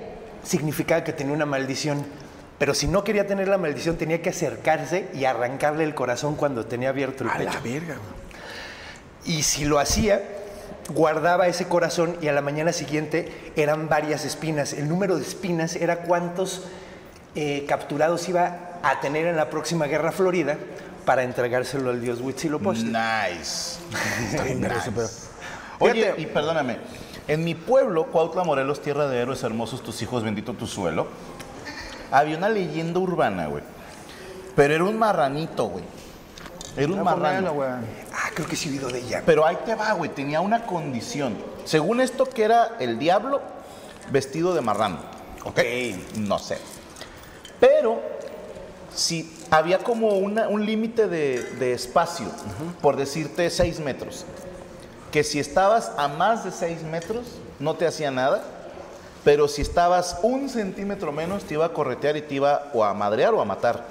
significaba 0.44 1.02
que 1.04 1.12
tenía 1.12 1.34
una 1.34 1.46
maldición. 1.46 2.04
Pero 2.58 2.74
si 2.74 2.86
no 2.86 3.02
quería 3.02 3.26
tener 3.26 3.48
la 3.48 3.58
maldición, 3.58 3.96
tenía 3.96 4.22
que 4.22 4.30
acercarse 4.30 5.08
y 5.14 5.24
arrancarle 5.24 5.82
el 5.82 5.94
corazón 5.94 6.36
cuando 6.36 6.66
tenía 6.66 6.90
abierto 6.90 7.24
el 7.24 7.30
A 7.30 7.38
pecho. 7.38 7.50
la 7.54 7.60
verga, 7.60 7.94
güey. 7.96 9.36
Y 9.36 9.42
si 9.42 9.64
lo 9.64 9.78
hacía, 9.80 10.22
guardaba 10.94 11.48
ese 11.48 11.66
corazón 11.66 12.16
y 12.20 12.28
a 12.28 12.32
la 12.32 12.40
mañana 12.40 12.72
siguiente 12.72 13.52
eran 13.56 13.88
varias 13.88 14.24
espinas. 14.24 14.72
El 14.72 14.88
número 14.88 15.16
de 15.16 15.22
espinas 15.22 15.74
era 15.76 16.02
cuántos 16.02 16.62
eh, 17.34 17.64
capturados 17.68 18.28
iba 18.28 18.78
a 18.82 19.00
tener 19.00 19.26
en 19.26 19.36
la 19.36 19.48
próxima 19.48 19.86
guerra 19.86 20.12
florida 20.12 20.56
para 21.04 21.22
entregárselo 21.22 21.90
al 21.90 22.00
dios 22.00 22.20
Huitzilopochtli. 22.20 22.92
Nice. 22.92 23.78
Pedo. 24.94 25.08
Oye, 25.78 26.14
y 26.18 26.26
perdóname, 26.26 26.78
en 27.28 27.44
mi 27.44 27.54
pueblo, 27.54 28.06
Cuautla, 28.06 28.44
Morelos, 28.44 28.80
tierra 28.82 29.08
de 29.08 29.20
héroes 29.20 29.42
hermosos, 29.42 29.82
tus 29.82 30.00
hijos, 30.02 30.22
bendito 30.22 30.54
tu 30.54 30.66
suelo, 30.66 31.08
había 32.10 32.36
una 32.36 32.48
leyenda 32.48 33.00
urbana, 33.00 33.46
güey. 33.46 33.64
Pero 34.54 34.74
era 34.74 34.84
un 34.84 34.98
marranito, 34.98 35.66
güey. 35.66 35.84
Era 36.76 36.86
un 36.86 36.98
Está 36.98 37.04
marrano. 37.04 37.50
comiendo, 37.50 37.52
güey. 37.54 37.70
Ah, 38.12 38.30
creo 38.34 38.46
que 38.46 38.56
sí 38.56 38.68
he 38.68 38.72
oído 38.72 38.88
de 38.90 39.00
ella. 39.00 39.22
Pero 39.24 39.46
ahí 39.46 39.58
te 39.64 39.74
va, 39.74 39.92
güey, 39.92 40.10
tenía 40.10 40.40
una 40.40 40.64
condición. 40.66 41.36
Según 41.64 42.00
esto 42.00 42.26
que 42.26 42.44
era 42.44 42.76
el 42.78 42.98
diablo 42.98 43.40
vestido 44.10 44.54
de 44.54 44.60
marrano. 44.60 44.98
¿Ok? 45.44 45.60
No 46.16 46.38
sé. 46.38 46.58
Pero 47.60 48.00
si 48.94 49.32
había 49.52 49.78
como 49.78 50.16
una- 50.16 50.48
un 50.48 50.64
límite 50.64 51.06
de, 51.08 51.42
de 51.58 51.72
espacio, 51.74 52.26
por 52.80 52.96
decirte 52.96 53.48
6 53.50 53.80
metros, 53.80 54.24
que 55.12 55.22
si 55.22 55.38
estabas 55.38 55.92
a 55.98 56.08
más 56.08 56.42
de 56.42 56.50
6 56.50 56.82
metros 56.84 57.26
no 57.60 57.74
te 57.74 57.86
hacía 57.86 58.10
nada, 58.10 58.42
pero 59.24 59.46
si 59.48 59.60
estabas 59.62 60.18
un 60.22 60.48
centímetro 60.48 61.12
menos 61.12 61.44
te 61.44 61.54
iba 61.54 61.66
a 61.66 61.68
corretear 61.74 62.16
y 62.16 62.22
te 62.22 62.34
iba 62.36 62.70
o 62.72 62.82
a 62.82 62.94
madrear 62.94 63.34
o 63.34 63.40
a 63.40 63.44
matar. 63.44 63.84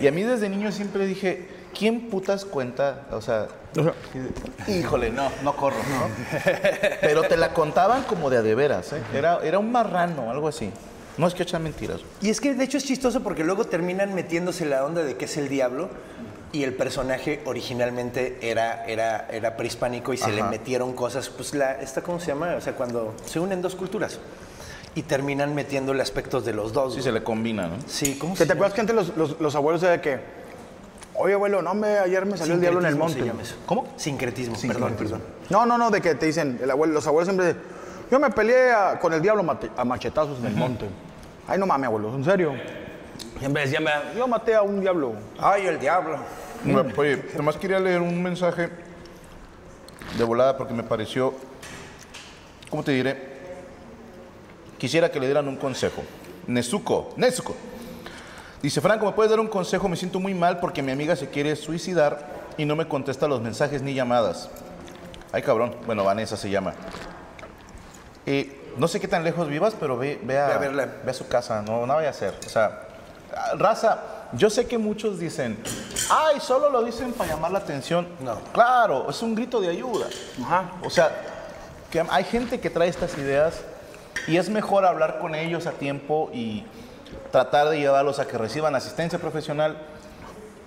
Y 0.00 0.06
a 0.06 0.12
mí 0.12 0.22
desde 0.22 0.48
niño 0.48 0.70
siempre 0.72 1.04
dije, 1.04 1.48
¿quién 1.76 2.08
putas 2.08 2.44
cuenta? 2.44 3.02
O 3.10 3.20
sea, 3.20 3.48
híjole, 4.68 5.10
no, 5.10 5.30
no 5.42 5.56
corro, 5.56 5.76
¿no? 5.76 6.38
Pero 7.00 7.22
te 7.24 7.36
la 7.36 7.52
contaban 7.52 8.04
como 8.04 8.30
de 8.30 8.36
a 8.38 8.42
de 8.42 8.54
veras, 8.54 8.92
¿eh? 8.92 9.02
Era, 9.12 9.40
era 9.42 9.58
un 9.58 9.70
marrano, 9.72 10.30
algo 10.30 10.46
así. 10.48 10.70
No 11.18 11.26
es 11.26 11.34
que 11.34 11.42
echan 11.42 11.62
mentiras. 11.62 12.00
Y 12.20 12.30
es 12.30 12.40
que 12.40 12.54
de 12.54 12.64
hecho 12.64 12.78
es 12.78 12.84
chistoso 12.84 13.22
porque 13.22 13.44
luego 13.44 13.64
terminan 13.64 14.14
metiéndose 14.14 14.64
la 14.64 14.84
onda 14.84 15.02
de 15.02 15.16
que 15.16 15.26
es 15.26 15.36
el 15.36 15.48
diablo 15.48 15.90
y 16.52 16.64
el 16.64 16.74
personaje 16.74 17.40
originalmente 17.44 18.38
era, 18.42 18.84
era, 18.84 19.26
era 19.30 19.56
prehispánico 19.56 20.12
y 20.12 20.18
se 20.18 20.30
le 20.32 20.42
metieron 20.42 20.92
cosas, 20.92 21.28
pues 21.30 21.54
la, 21.54 21.72
esta 21.80 22.02
cómo 22.02 22.20
se 22.20 22.26
llama, 22.26 22.54
o 22.56 22.60
sea, 22.60 22.74
cuando 22.74 23.14
se 23.24 23.40
unen 23.40 23.62
dos 23.62 23.74
culturas 23.74 24.18
y 24.94 25.02
terminan 25.02 25.54
metiéndole 25.54 26.02
aspectos 26.02 26.44
de 26.44 26.52
los 26.52 26.72
dos. 26.72 26.92
Sí, 26.92 26.98
güey. 26.98 27.04
se 27.04 27.12
le 27.12 27.22
combina, 27.22 27.68
¿no? 27.68 27.76
Sí, 27.86 28.16
¿cómo 28.18 28.34
¿Que 28.34 28.40
se 28.40 28.46
¿Te 28.46 28.52
acuerdas 28.52 28.74
que 28.74 28.82
antes 28.82 28.94
los, 28.94 29.16
los, 29.16 29.40
los 29.40 29.54
abuelos 29.54 29.82
era 29.82 29.92
de 29.92 30.00
que, 30.02 30.20
oye, 31.14 31.32
abuelo, 31.32 31.62
no, 31.62 31.74
me, 31.74 31.98
ayer 31.98 32.26
me 32.26 32.36
salió 32.36 32.54
el 32.54 32.60
diablo 32.60 32.80
en 32.80 32.86
el 32.86 32.92
Sincretismo 32.92 33.04
monte? 33.06 33.20
se 33.20 33.26
llama 33.26 33.42
eso. 33.42 33.54
¿Cómo? 33.64 33.88
Sincretismo, 33.96 34.56
perdón, 34.60 34.94
perdón. 34.98 35.22
No, 35.48 35.64
no, 35.64 35.78
no, 35.78 35.90
de 35.90 36.02
que 36.02 36.14
te 36.14 36.26
dicen, 36.26 36.60
el 36.62 36.70
abuelo, 36.70 36.92
los 36.92 37.06
abuelos 37.06 37.28
siempre 37.28 37.56
yo 38.12 38.20
me 38.20 38.28
peleé 38.28 38.70
a- 38.72 38.98
con 39.00 39.10
el 39.14 39.22
diablo 39.22 39.42
mate- 39.42 39.70
a 39.74 39.84
machetazos 39.86 40.38
en 40.40 40.44
el 40.44 40.54
monte. 40.54 40.84
Ay, 41.48 41.58
no 41.58 41.64
mames, 41.64 41.86
abuelo, 41.86 42.14
en 42.14 42.22
serio. 42.22 42.52
Siempre 43.38 43.62
decían, 43.62 43.82
"Vea, 43.84 44.12
yo 44.14 44.28
maté 44.28 44.54
a 44.54 44.60
un 44.60 44.82
diablo. 44.82 45.14
Ay, 45.40 45.66
el 45.66 45.80
diablo. 45.80 46.18
Bueno, 46.62 46.92
Oye, 46.98 47.24
nomás 47.34 47.56
quería 47.56 47.80
leer 47.80 48.02
un 48.02 48.22
mensaje 48.22 48.68
de 50.18 50.24
volada 50.24 50.58
porque 50.58 50.74
me 50.74 50.82
pareció, 50.82 51.32
¿cómo 52.68 52.82
te 52.84 52.92
diré? 52.92 53.32
Quisiera 54.76 55.10
que 55.10 55.18
le 55.18 55.24
dieran 55.26 55.48
un 55.48 55.56
consejo. 55.56 56.02
Nezuko, 56.46 57.14
Nezuko. 57.16 57.56
Dice, 58.62 58.82
Franco, 58.82 59.06
¿me 59.06 59.12
puedes 59.12 59.30
dar 59.30 59.40
un 59.40 59.48
consejo? 59.48 59.88
Me 59.88 59.96
siento 59.96 60.20
muy 60.20 60.34
mal 60.34 60.60
porque 60.60 60.82
mi 60.82 60.92
amiga 60.92 61.16
se 61.16 61.30
quiere 61.30 61.56
suicidar 61.56 62.28
y 62.58 62.66
no 62.66 62.76
me 62.76 62.86
contesta 62.86 63.26
los 63.26 63.40
mensajes 63.40 63.80
ni 63.80 63.94
llamadas. 63.94 64.50
Ay, 65.32 65.40
cabrón. 65.42 65.74
Bueno, 65.86 66.04
Vanessa 66.04 66.36
se 66.36 66.50
llama. 66.50 66.74
Eh, 68.26 68.72
no 68.76 68.88
sé 68.88 69.00
qué 69.00 69.08
tan 69.08 69.24
lejos 69.24 69.48
vivas, 69.48 69.74
pero 69.78 69.96
ve, 69.98 70.18
ve 70.22 70.38
a, 70.38 70.46
Ve 70.48 70.52
a 70.54 70.58
verla. 70.58 70.88
ve 71.04 71.10
a 71.10 71.14
su 71.14 71.26
casa. 71.28 71.62
No, 71.62 71.86
no 71.86 71.94
vaya 71.94 72.10
a 72.10 72.12
ser. 72.12 72.34
O 72.46 72.48
sea, 72.48 72.82
raza, 73.56 73.98
yo 74.32 74.48
sé 74.48 74.66
que 74.66 74.78
muchos 74.78 75.18
dicen, 75.18 75.58
ay, 76.10 76.40
solo 76.40 76.70
lo 76.70 76.82
dicen 76.82 77.12
para 77.12 77.30
llamar 77.34 77.50
la 77.50 77.58
atención. 77.58 78.08
No. 78.20 78.38
Claro, 78.52 79.08
es 79.10 79.20
un 79.22 79.34
grito 79.34 79.60
de 79.60 79.68
ayuda. 79.68 80.06
Ajá. 80.42 80.70
O 80.84 80.90
sea, 80.90 81.10
que 81.90 82.04
hay 82.08 82.24
gente 82.24 82.60
que 82.60 82.70
trae 82.70 82.88
estas 82.88 83.16
ideas 83.18 83.60
y 84.26 84.36
es 84.36 84.48
mejor 84.48 84.84
hablar 84.86 85.18
con 85.18 85.34
ellos 85.34 85.66
a 85.66 85.72
tiempo 85.72 86.30
y 86.32 86.64
tratar 87.30 87.68
de 87.68 87.78
llevarlos 87.78 88.18
a 88.18 88.26
que 88.26 88.38
reciban 88.38 88.74
asistencia 88.74 89.18
profesional. 89.18 89.76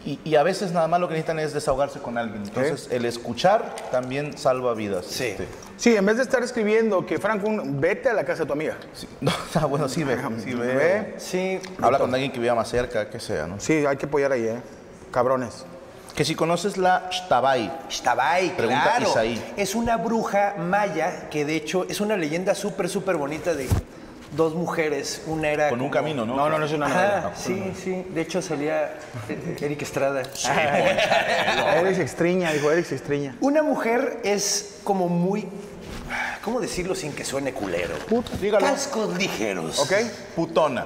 Y, 0.06 0.20
y 0.24 0.36
a 0.36 0.44
veces 0.44 0.72
nada 0.72 0.88
más 0.88 1.00
lo 1.00 1.08
que 1.08 1.14
necesitan 1.16 1.40
es 1.40 1.54
desahogarse 1.54 2.00
con 2.00 2.18
alguien. 2.18 2.44
Entonces, 2.44 2.88
el 2.92 3.06
escuchar 3.06 3.76
también 3.92 4.38
salva 4.38 4.74
vidas. 4.74 5.06
Sí. 5.08 5.26
Este, 5.26 5.48
Sí, 5.78 5.96
en 5.96 6.06
vez 6.06 6.16
de 6.18 6.24
estar 6.24 6.42
escribiendo 6.42 7.06
que, 7.06 7.18
Franco, 7.18 7.50
vete 7.66 8.10
a 8.10 8.14
la 8.14 8.24
casa 8.24 8.44
de 8.44 8.48
tu 8.48 8.54
amiga. 8.54 8.78
sí. 8.94 9.08
No, 9.22 9.32
ah, 9.56 9.66
bueno, 9.66 9.90
sí 9.90 10.04
ve. 10.04 10.18
Sí 10.44 10.54
ve. 10.54 10.76
Ve. 10.76 11.16
Sí. 11.18 11.60
Habla 11.82 12.00
con 12.00 12.14
alguien 12.14 12.32
que 12.32 12.40
viva 12.40 12.56
más 12.56 12.70
cerca, 12.70 13.10
que 13.10 13.20
sea, 13.20 13.48
¿no? 13.48 13.60
Sí, 13.60 13.86
hay 13.86 13.98
que 13.98 14.06
apoyar 14.06 14.32
ahí, 14.32 14.44
¿eh? 14.48 14.62
Cabrones. 15.12 15.66
Que 16.16 16.24
si 16.24 16.34
conoces 16.34 16.78
la 16.78 17.10
Shtabai, 17.12 17.80
Shtabai, 17.90 18.56
Pregunta 18.56 18.84
claro. 18.84 19.10
Isaí. 19.10 19.54
Es 19.58 19.76
una 19.76 19.98
bruja 19.98 20.56
maya 20.58 21.30
que 21.30 21.44
de 21.44 21.58
hecho 21.58 21.86
es 21.90 22.00
una 22.00 22.16
leyenda 22.16 22.56
súper, 22.56 22.88
súper 22.88 23.18
bonita 23.18 23.54
de 23.54 23.68
dos 24.36 24.54
mujeres. 24.56 25.22
Una 25.28 25.50
era. 25.50 25.70
con 25.70 25.80
un 25.82 25.88
como- 25.90 25.92
camino, 25.92 26.26
¿no? 26.26 26.36
No, 26.36 26.50
no, 26.50 26.60
no 26.60 26.66
es 26.66 26.72
una 26.74 26.86
Ajá, 26.88 26.96
novela. 27.22 27.32
sí, 27.36 27.74
sí. 27.84 28.06
De 28.14 28.22
hecho 28.22 28.42
salía 28.42 28.94
eh, 29.30 29.58
Eric 29.62 29.82
Estrada. 29.82 30.22
Eric 31.78 31.96
se 31.96 32.02
extriña, 32.02 32.52
dijo 32.54 32.72
Eric 32.72 32.86
se 32.86 32.96
extriña. 32.96 33.36
Una 33.42 33.64
mujer 33.64 34.20
es 34.24 34.80
como 34.84 35.08
muy. 35.10 35.48
¿Cómo 36.44 36.60
decirlo 36.62 36.94
sin 36.96 37.14
que 37.14 37.26
suene 37.26 37.54
culero? 37.54 37.96
dígalo. 38.40 38.66
Cascos 38.66 39.18
ligeros. 39.18 39.80
¿Ok? 39.80 39.94
Putona. 40.36 40.86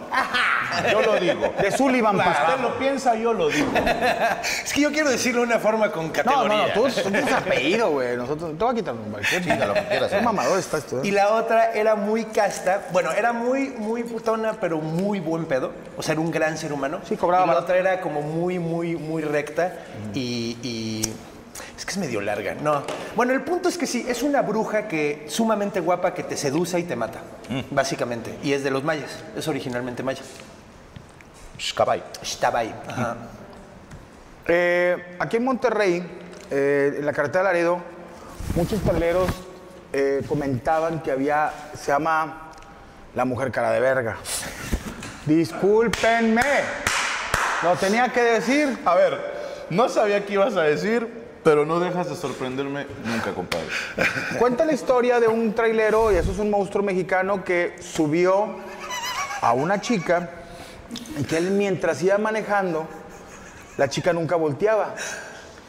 Yo 0.92 1.02
lo 1.02 1.20
digo. 1.20 1.54
De 1.62 1.72
Sullivan 1.72 2.16
Usted 2.16 2.32
para 2.32 2.58
lo 2.58 2.78
piensa, 2.80 3.16
yo 3.16 3.34
lo 3.34 3.50
digo. 3.50 3.72
Es 4.64 4.74
que 4.74 4.82
yo 4.82 4.92
quiero 4.92 5.10
decirlo 5.10 5.42
de 5.42 5.48
una 5.48 5.60
forma 5.60 5.92
con 5.92 6.08
No, 6.08 6.14
categoría. 6.14 6.48
no, 6.58 6.68
no, 6.68 6.74
tú, 6.74 6.88
tú 6.90 7.10
tienes 7.12 7.32
apellido, 7.34 7.90
güey. 7.92 8.16
Nosotros, 8.16 8.52
te 8.58 8.64
voy 8.64 8.72
a 8.74 8.76
quitar 8.76 8.94
un 8.94 9.12
balcón. 9.12 9.42
Diga 9.42 9.66
lo 9.66 9.74
que 9.74 9.86
quieras. 9.86 10.12
Qué 10.12 10.22
mamador 10.22 10.60
está 10.60 10.78
esto, 10.78 11.04
Y 11.04 11.10
¿eh? 11.10 11.12
la 11.12 11.34
otra 11.34 11.72
era 11.74 11.96
muy 11.96 12.26
casta, 12.26 12.88
bueno, 12.92 13.12
era 13.12 13.34
muy, 13.34 13.70
muy 13.70 14.04
putona, 14.04 14.54
pero 14.62 14.78
muy 14.78 15.20
buen 15.20 15.46
pedo. 15.46 15.72
O 15.98 16.04
sea, 16.04 16.14
era 16.14 16.22
un 16.22 16.32
gran 16.32 16.58
ser 16.58 16.72
humano. 16.72 17.00
Sí, 17.08 17.16
cobraba 17.18 17.46
Y 17.46 17.48
la 17.50 17.58
otra 17.60 17.78
era 17.78 18.02
como 18.02 18.22
muy, 18.22 18.60
muy, 18.60 18.96
muy 18.96 19.22
recta 19.24 19.74
y, 20.14 20.58
y- 20.64 21.02
Es 21.80 21.86
que 21.86 21.92
es 21.92 21.98
medio 21.98 22.20
larga, 22.20 22.56
no. 22.56 22.84
Bueno, 23.16 23.32
el 23.32 23.40
punto 23.40 23.70
es 23.70 23.78
que 23.78 23.88
sí, 23.88 24.06
es 24.06 24.22
una 24.22 24.42
bruja 24.42 24.90
que 24.90 25.28
sumamente 25.30 25.80
guapa 25.80 26.14
que 26.14 26.24
te 26.24 26.36
seduce 26.36 26.78
y 26.78 26.84
te 26.84 26.98
mata, 26.98 27.22
básicamente. 27.72 28.38
Y 28.44 28.52
es 28.52 28.66
de 28.66 28.70
los 28.70 28.84
mayas, 28.84 29.24
es 29.34 29.48
originalmente 29.48 30.04
maya. 30.04 30.22
Shkabai. 31.58 32.04
Ahí. 32.54 32.76
Ajá. 32.86 33.16
Eh, 34.46 35.16
aquí 35.20 35.38
en 35.38 35.46
Monterrey, 35.46 36.06
eh, 36.52 36.96
en 36.98 37.06
la 37.06 37.14
carretera 37.14 37.46
de 37.46 37.50
Laredo, 37.54 37.80
muchos 38.56 38.82
tableros 38.82 39.30
eh, 39.94 40.22
comentaban 40.28 41.02
que 41.02 41.14
había, 41.14 41.50
se 41.76 41.94
llama 41.94 42.52
la 43.16 43.24
mujer 43.24 43.54
cara 43.54 43.72
de 43.72 43.80
verga. 43.80 44.18
Discúlpenme, 45.26 46.42
lo 47.64 47.74
tenía 47.78 48.10
que 48.10 48.22
decir. 48.22 48.80
A 48.84 48.96
ver, 48.96 49.68
no 49.70 49.88
sabía 49.88 50.26
qué 50.26 50.34
ibas 50.34 50.58
a 50.58 50.64
decir, 50.64 51.29
pero 51.44 51.66
no 51.66 51.80
dejas 51.80 52.10
de 52.10 52.16
sorprenderme 52.16 52.86
nunca, 53.06 53.34
compadre. 53.34 53.68
Cuenta 54.38 54.66
la 54.66 54.74
historia 54.74 55.20
de 55.20 55.28
un 55.28 55.54
trailero, 55.54 56.12
y 56.12 56.16
eso 56.16 56.32
es 56.32 56.40
un 56.40 56.50
monstruo 56.50 56.84
mexicano, 56.84 57.44
que 57.44 57.76
subió 57.80 58.56
a 59.42 59.54
una 59.54 59.80
chica 59.80 60.30
y 61.18 61.24
que 61.24 61.38
él 61.38 61.52
mientras 61.52 62.02
iba 62.04 62.18
manejando, 62.18 62.88
la 63.78 63.90
chica 63.90 64.12
nunca 64.14 64.36
volteaba. 64.36 64.96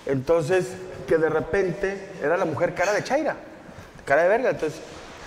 Entonces, 0.07 0.67
que 1.07 1.19
de 1.19 1.29
repente 1.29 2.09
era 2.23 2.37
la 2.37 2.45
mujer 2.45 2.75
cara 2.75 2.93
de 2.93 3.05
Chaira. 3.05 3.37
cara 4.05 4.23
de 4.23 4.29
verga. 4.29 4.51
Entonces, 4.51 4.81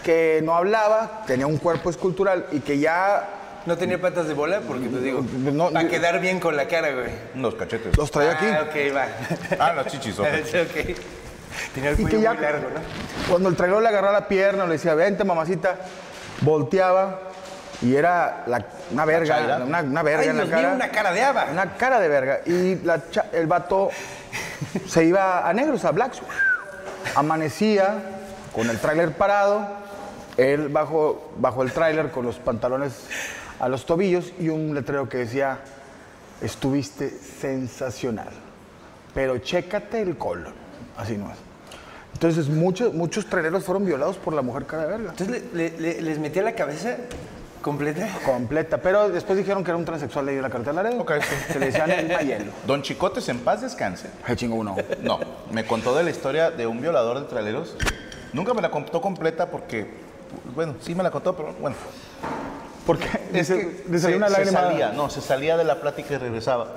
que 0.03 0.41
no 0.43 0.55
hablaba, 0.55 1.23
tenía 1.25 1.47
un 1.47 1.57
cuerpo 1.57 1.89
escultural 1.89 2.47
y 2.51 2.59
que 2.59 2.79
ya 2.79 3.42
No 3.65 3.77
tenía 3.77 4.00
patas 4.01 4.27
de 4.27 4.34
bola 4.34 4.60
porque 4.67 4.88
te 4.88 5.00
digo, 5.00 5.24
No, 5.53 5.70
para 5.72 5.88
quedar 5.88 6.20
bien 6.20 6.39
con 6.39 6.55
la 6.58 6.67
cara, 6.67 6.91
güey. 6.91 7.08
Los 7.36 7.55
cachetes. 7.55 7.98
los 7.98 8.12
traía 8.12 8.32
aquí. 8.34 8.46
Ah, 8.48 8.65
ok, 8.67 8.96
va. 8.96 9.05
Ah, 9.60 9.74
las 9.74 9.88
chichis. 9.88 10.20
ok. 10.20 10.25
ok. 10.27 10.98
Tenía 11.74 11.91
el 11.91 11.98
cuello 11.98 12.17
muy 12.17 12.38
largo, 12.41 12.70
¿no? 12.74 13.29
cuando 13.29 13.48
el 13.50 13.55
trailero 13.55 13.79
le 13.79 13.88
agarraba 13.88 14.13
la 14.20 14.27
pierna, 14.27 14.65
le 14.65 14.74
decía, 14.74 14.96
vente, 14.96 15.24
mamacita, 15.24 15.75
volteaba 16.41 17.20
y 17.82 17.96
era 17.96 18.43
la- 18.48 18.65
una 18.91 19.05
verga, 19.05 19.62
una, 19.65 19.82
una 19.82 20.03
verga 20.03 20.22
Ay, 20.24 20.29
en 20.29 20.38
la 20.38 20.43
Dios 20.46 20.55
mío, 20.55 20.63
cara. 20.63 20.75
una 20.75 20.89
cara 20.89 21.12
de 21.13 21.24
haba. 21.24 21.46
Una 21.51 21.74
cara 21.77 22.00
de 22.00 22.08
verga. 22.08 22.39
Y 22.46 22.75
la 22.84 23.01
el 23.34 23.46
vato 23.48 23.89
se 24.88 25.05
iba 25.05 25.48
a 25.48 25.53
negros, 25.53 25.86
a 25.86 25.91
blacks. 25.91 26.20
Amanecía 27.15 27.96
con 28.53 28.70
el 28.70 28.79
tráiler 28.79 29.12
parado, 29.12 29.67
él 30.38 30.70
bajo, 30.70 31.32
bajo 31.38 31.62
el 31.63 31.72
tráiler 31.72 32.10
con 32.12 32.25
los 32.25 32.38
pantalones 32.38 32.93
a 33.63 33.70
los 33.70 33.86
tobillos 33.86 34.34
y 34.39 34.50
un 34.50 34.75
letrero 34.75 35.08
que 35.08 35.20
decía, 35.20 35.60
estuviste 36.41 37.10
sensacional, 37.10 38.29
pero 39.13 39.38
chécate 39.38 40.01
el 40.01 40.17
colon. 40.17 40.53
Así 40.98 41.17
no 41.17 41.32
es. 41.32 41.38
Entonces 42.13 42.50
muchos, 42.50 42.93
muchos 42.93 43.25
traileros 43.27 43.63
fueron 43.63 43.86
violados 43.86 44.17
por 44.17 44.34
la 44.34 44.41
mujer 44.41 44.65
cara 44.65 44.84
de 44.84 44.89
verga. 44.89 45.10
Entonces 45.12 45.43
le- 45.53 45.70
le- 45.72 45.79
le- 45.79 46.01
les 46.01 46.20
metía 46.20 46.43
la 46.43 46.53
cabeza 46.53 46.98
completa. 47.62 48.08
Completa. 48.25 48.77
Pero 48.79 49.10
después 49.10 49.38
dijeron 49.38 49.63
que 49.63 49.72
era 49.72 49.77
un 49.77 49.86
transexual 49.86 50.25
de 50.25 50.41
la 50.41 50.50
carretera 50.50 50.75
de 50.77 50.84
Laredo. 50.84 51.01
Ok, 51.01 51.13
sí. 51.22 51.53
Que 51.53 51.60
le 51.60 51.65
decían 51.67 51.89
el 51.91 52.08
mayelo. 52.10 52.51
Don 52.67 52.82
Chicotes, 52.82 53.27
en 53.29 53.39
paz 53.39 53.62
descanse. 53.62 54.10
Ay, 54.25 54.36
chingo 54.36 54.55
uno. 54.55 54.75
No, 55.01 55.20
me 55.51 55.65
contó 55.65 55.96
de 55.96 56.03
la 56.03 56.10
historia 56.10 56.51
de 56.51 56.67
un 56.67 56.82
violador 56.82 57.22
de 57.22 57.25
traileros. 57.27 57.75
Nunca 58.34 58.53
me 58.53 58.62
la 58.62 58.70
contó 58.70 59.01
completa 59.01 59.50
porque, 59.50 59.88
bueno, 60.53 60.75
sí 60.82 60.93
me 60.93 61.01
la 61.03 61.12
contó, 61.12 61.36
pero 61.36 61.53
bueno. 61.62 61.75
Porque 62.85 63.05
Es 63.33 63.47
que 63.49 63.83
le 63.89 63.97
se, 63.97 64.01
salió 64.03 64.17
una 64.17 64.27
se 64.27 64.33
lágrima. 64.33 64.59
salía, 64.61 64.89
no, 64.89 65.09
se 65.09 65.21
salía 65.21 65.55
de 65.57 65.63
la 65.63 65.79
plática 65.81 66.13
y 66.13 66.17
regresaba. 66.17 66.67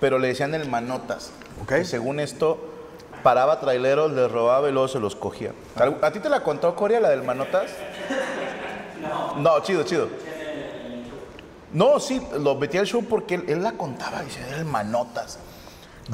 Pero 0.00 0.18
le 0.18 0.28
decían 0.28 0.54
el 0.54 0.68
manotas. 0.68 1.30
Ok. 1.62 1.68
Que 1.68 1.84
según 1.84 2.18
esto, 2.20 2.58
paraba 3.22 3.60
traileros, 3.60 4.12
les 4.12 4.30
robaba 4.30 4.68
y 4.68 4.72
luego 4.72 4.88
se 4.88 5.00
los 5.00 5.14
cogía. 5.16 5.52
¿Al- 5.76 5.98
¿A 6.02 6.10
ti 6.12 6.20
te 6.20 6.28
la 6.28 6.40
contó 6.42 6.74
Coria, 6.74 7.00
la 7.00 7.10
del 7.10 7.22
manotas? 7.22 7.70
No, 9.36 9.60
chido, 9.60 9.82
chido. 9.84 10.08
No, 11.72 11.98
sí, 11.98 12.22
lo 12.38 12.54
metí 12.54 12.78
al 12.78 12.86
show 12.86 13.04
porque 13.04 13.34
él, 13.34 13.44
él 13.48 13.62
la 13.62 13.72
contaba, 13.72 14.22
dice, 14.22 14.40
era 14.48 14.58
el 14.58 14.64
manotas. 14.64 15.38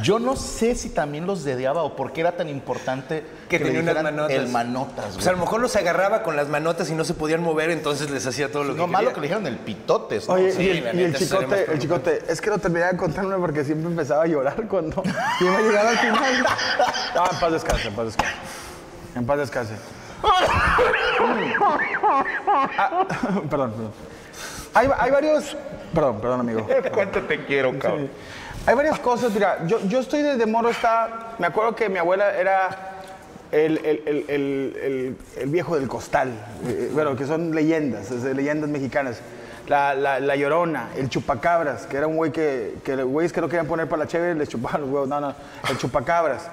Yo 0.02 0.20
no 0.20 0.36
sé 0.36 0.76
si 0.76 0.90
también 0.90 1.26
los 1.26 1.42
dediaba 1.42 1.82
o 1.82 1.96
por 1.96 2.12
qué 2.12 2.20
era 2.20 2.36
tan 2.36 2.48
importante 2.48 3.24
Que 3.48 3.58
tenía 3.58 3.80
unas 3.80 4.02
manotas. 4.02 4.30
El 4.36 4.48
manotas. 4.48 5.04
Pues 5.14 5.26
a 5.26 5.30
güey. 5.30 5.36
lo 5.36 5.44
mejor 5.44 5.60
los 5.60 5.74
agarraba 5.74 6.22
con 6.22 6.36
las 6.36 6.48
manotas 6.48 6.88
y 6.90 6.94
no 6.94 7.04
se 7.04 7.14
podían 7.14 7.42
mover, 7.42 7.70
entonces 7.70 8.08
les 8.08 8.24
hacía 8.24 8.52
todo 8.52 8.62
lo 8.62 8.74
que 8.74 8.78
no, 8.78 8.86
malo 8.86 9.12
que 9.12 9.20
le 9.20 9.26
dijeron 9.26 9.46
el 9.46 9.56
pitotes. 9.56 10.28
¿no? 10.28 10.34
Oye, 10.34 10.52
Sí, 10.52 10.62
y, 10.62 10.70
el, 10.70 10.98
y 11.00 11.02
el 11.02 11.16
chicote, 11.16 11.72
el 11.72 11.78
chicote, 11.80 12.22
es 12.28 12.40
que 12.40 12.50
no 12.50 12.58
terminaba 12.58 12.92
de 12.92 12.98
contarme 12.98 13.36
porque 13.36 13.64
siempre 13.64 13.90
empezaba 13.90 14.22
a 14.22 14.26
llorar 14.26 14.68
cuando 14.68 15.02
iba 15.40 15.56
a 15.56 15.60
llegar 15.60 15.86
al 15.86 15.98
final. 15.98 16.46
Ah, 17.16 17.28
en 17.32 17.40
paz 17.40 17.52
descanse, 17.52 17.88
en 17.88 17.94
paz 17.94 18.06
descanse. 18.06 18.34
En 19.16 19.26
paz 19.26 19.38
descanse. 19.38 19.74
Ah, 20.22 20.78
perdón, 23.50 23.72
perdón. 23.72 23.92
Hay, 24.74 24.88
hay 24.98 25.10
varios. 25.10 25.56
Perdón, 25.92 26.20
perdón, 26.20 26.40
amigo. 26.40 26.66
¿Cuánto 26.94 27.22
te 27.22 27.44
quiero, 27.44 27.76
cabrón? 27.78 28.10
Hay 28.66 28.74
varias 28.74 28.98
cosas, 29.00 29.32
mira, 29.32 29.66
yo, 29.66 29.80
yo 29.86 30.00
estoy 30.00 30.22
desde 30.22 30.46
morro, 30.46 30.68
está, 30.70 31.34
me 31.38 31.46
acuerdo 31.46 31.74
que 31.74 31.88
mi 31.88 31.98
abuela 31.98 32.34
era 32.36 32.92
el, 33.50 33.78
el- 33.78 34.24
el- 34.28 35.16
el- 35.36 35.48
viejo 35.48 35.76
del 35.76 35.88
costal, 35.88 36.30
eh, 36.66 36.90
bueno, 36.92 37.16
que 37.16 37.26
son 37.26 37.54
leyendas, 37.54 38.10
es 38.10 38.22
de 38.22 38.34
leyendas 38.34 38.68
mexicanas. 38.70 39.20
La, 39.66 39.94
la- 39.94 40.20
la 40.20 40.36
Llorona, 40.36 40.90
el 40.96 41.08
Chupacabras, 41.08 41.86
que 41.86 41.96
era 41.96 42.06
un 42.06 42.16
güey 42.16 42.32
que, 42.32 42.74
que 42.84 42.96
los 42.96 43.06
güeyes 43.06 43.32
que 43.32 43.40
no 43.40 43.48
querían 43.48 43.66
poner 43.66 43.88
para 43.88 44.02
la 44.04 44.08
chévere 44.08 44.34
les 44.34 44.48
chupaban 44.48 44.82
los 44.82 44.90
huevos, 44.90 45.08
no, 45.08 45.20
no, 45.20 45.34
el 45.68 45.78
Chupacabras. 45.78 46.48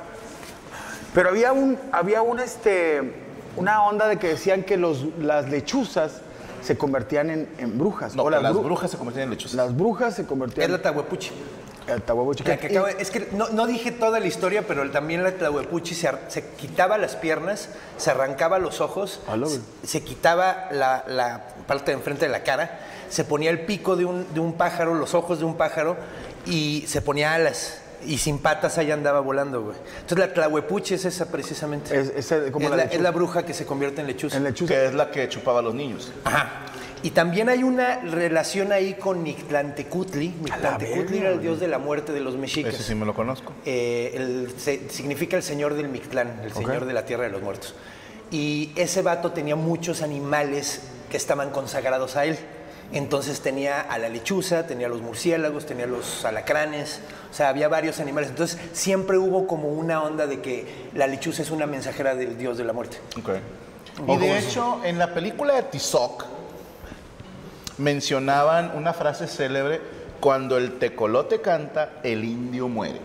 Pero 1.14 1.30
había 1.30 1.52
un, 1.52 1.78
había 1.92 2.22
un, 2.22 2.40
este, 2.40 3.14
una 3.58 3.84
onda 3.84 4.08
de 4.08 4.18
que 4.18 4.28
decían 4.30 4.64
que 4.64 4.78
los, 4.78 5.06
las 5.20 5.50
lechuzas 5.50 6.22
se 6.62 6.78
convertían 6.78 7.30
en, 7.32 7.50
en 7.58 7.78
brujas. 7.78 8.16
No, 8.16 8.24
o 8.24 8.30
las, 8.30 8.42
las, 8.44 8.54
bru- 8.54 8.64
brujas 8.64 8.92
se 8.92 8.98
convertían 8.98 9.26
en 9.26 9.30
lechuzas. 9.32 9.56
Las 9.56 9.76
brujas 9.76 10.16
se 10.16 10.22
Es 10.22 10.28
convertían 10.28 10.72
la 10.72 10.82
tahuepuchi. 10.82 11.32
El. 11.88 12.50
La 12.50 12.58
que 12.58 12.68
acaba- 12.68 12.92
es 12.92 13.10
que 13.12 13.28
no, 13.32 13.50
no 13.50 13.66
dije 13.68 13.92
toda 13.92 14.20
la 14.20 14.28
historia, 14.28 14.64
pero 14.68 14.90
también 14.92 15.24
la 15.24 15.32
tlahuepuchi 15.32 15.96
se, 15.96 16.10
se 16.28 16.44
quitaba 16.58 16.98
las 16.98 17.16
piernas, 17.16 17.70
se 17.98 18.12
arrancaba 18.12 18.60
los 18.60 18.82
ojos, 18.82 19.22
Hola, 19.28 19.48
se, 19.84 20.04
quitaba 20.04 20.68
la, 20.72 21.04
la 21.08 21.44
parte 21.68 21.92
de 21.92 21.98
enfrente 21.98 22.26
de 22.26 22.32
la 22.32 22.44
cara, 22.44 22.80
se 23.10 23.24
ponía 23.24 23.50
el 23.50 23.62
pico 23.62 23.96
de 23.96 24.06
un, 24.06 24.34
de 24.34 24.40
un 24.40 24.54
pájaro, 24.54 24.94
los 24.94 25.14
ojos 25.14 25.40
de 25.40 25.46
un 25.46 25.56
pájaro 25.58 25.96
y 26.46 26.84
se 26.88 27.02
ponía 27.02 27.34
alas. 27.34 27.82
Y 28.06 28.20
sin 28.20 28.38
patas 28.38 28.78
ahí 28.78 28.92
andaba 28.92 29.22
volando, 29.22 29.64
güey. 29.64 29.76
Entonces 30.02 30.20
la 30.20 30.32
tlahuepuchi 30.32 30.94
es 30.94 31.06
esa 31.06 31.26
precisamente. 31.32 32.00
Es- 32.00 32.10
es 32.16 32.32
el- 32.32 32.52
como 32.52 32.66
Es 32.66 32.70
la 32.72 32.78
la, 32.78 32.84
es 32.84 33.02
la 33.02 33.10
bruja 33.12 33.44
que 33.44 33.56
se 33.56 33.66
convierte 33.66 34.02
en 34.02 34.08
lechuza. 34.08 34.38
En 34.38 34.44
lechuza. 34.44 34.72
Que 34.72 34.86
es 34.86 34.94
la 34.94 35.10
que 35.10 35.28
chupaba 35.30 35.60
a 35.60 35.62
los 35.64 35.74
niños. 35.74 36.12
Ajá. 36.24 36.52
Y 37.04 37.12
también 37.12 37.48
hay 37.50 37.64
una 37.64 37.98
relación 38.02 38.72
ahí 38.72 38.96
con 38.96 39.22
Mictlantecutli. 39.24 40.34
Mictlantecutli 40.42 41.18
era 41.20 41.30
el 41.30 41.42
dios 41.42 41.60
de 41.60 41.68
la 41.68 41.78
muerte 41.78 42.12
de 42.12 42.20
los 42.20 42.36
mexicas. 42.38 42.74
Ese 42.74 42.84
sí 42.84 42.96
me 42.96 43.06
lo 43.06 43.14
conozco. 43.14 43.54
Eh, 43.66 44.12
el- 44.16 44.54
se- 44.58 44.90
significa 44.90 45.38
el 45.38 45.44
señor 45.44 45.74
del 45.76 45.90
Mictlán, 45.90 46.42
el 46.44 46.52
señor 46.54 46.86
de 46.86 46.94
la 46.94 47.06
tierra 47.06 47.24
de 47.24 47.30
los 47.30 47.42
muertos. 47.42 47.76
Y 48.32 48.72
ese 48.76 49.02
vato 49.02 49.32
tenía 49.32 49.56
muchos 49.56 50.02
animales 50.02 50.82
que 51.10 51.18
estaban 51.18 51.52
consagrados 51.52 52.16
a 52.16 52.26
él. 52.26 52.38
Entonces 52.94 53.42
tenía 53.42 53.82
a 53.82 53.98
la 54.00 54.08
lechuza, 54.10 54.66
tenía 54.66 54.88
a 54.88 54.90
los 54.90 55.02
murciélagos, 55.02 55.66
tenía 55.66 55.84
a 55.86 55.90
los 55.90 56.24
alacranes, 56.24 57.02
o 57.30 57.34
sea, 57.34 57.50
había 57.50 57.68
varios 57.68 58.00
animales. 58.00 58.30
Entonces 58.30 58.58
siempre 58.72 59.18
hubo 59.18 59.46
como 59.46 59.68
una 59.70 60.02
onda 60.02 60.26
de 60.26 60.40
que 60.42 60.66
la 60.94 61.06
lechuza 61.06 61.42
es 61.42 61.52
una 61.52 61.66
mensajera 61.68 62.16
del 62.16 62.38
dios 62.38 62.58
de 62.58 62.64
la 62.64 62.72
muerte. 62.74 62.98
Ok. 63.20 63.30
Y 64.08 64.18
de 64.18 64.40
hecho, 64.40 64.80
en 64.86 65.00
la 65.00 65.14
película 65.14 65.56
de 65.56 65.64
Tizoc 65.64 66.26
mencionaban 67.78 68.72
una 68.76 68.94
frase 68.94 69.28
célebre 69.28 69.80
cuando 70.20 70.58
el 70.58 70.80
tecolote 70.80 71.42
canta, 71.42 71.92
el 72.04 72.24
indio 72.24 72.68
muere. 72.68 73.00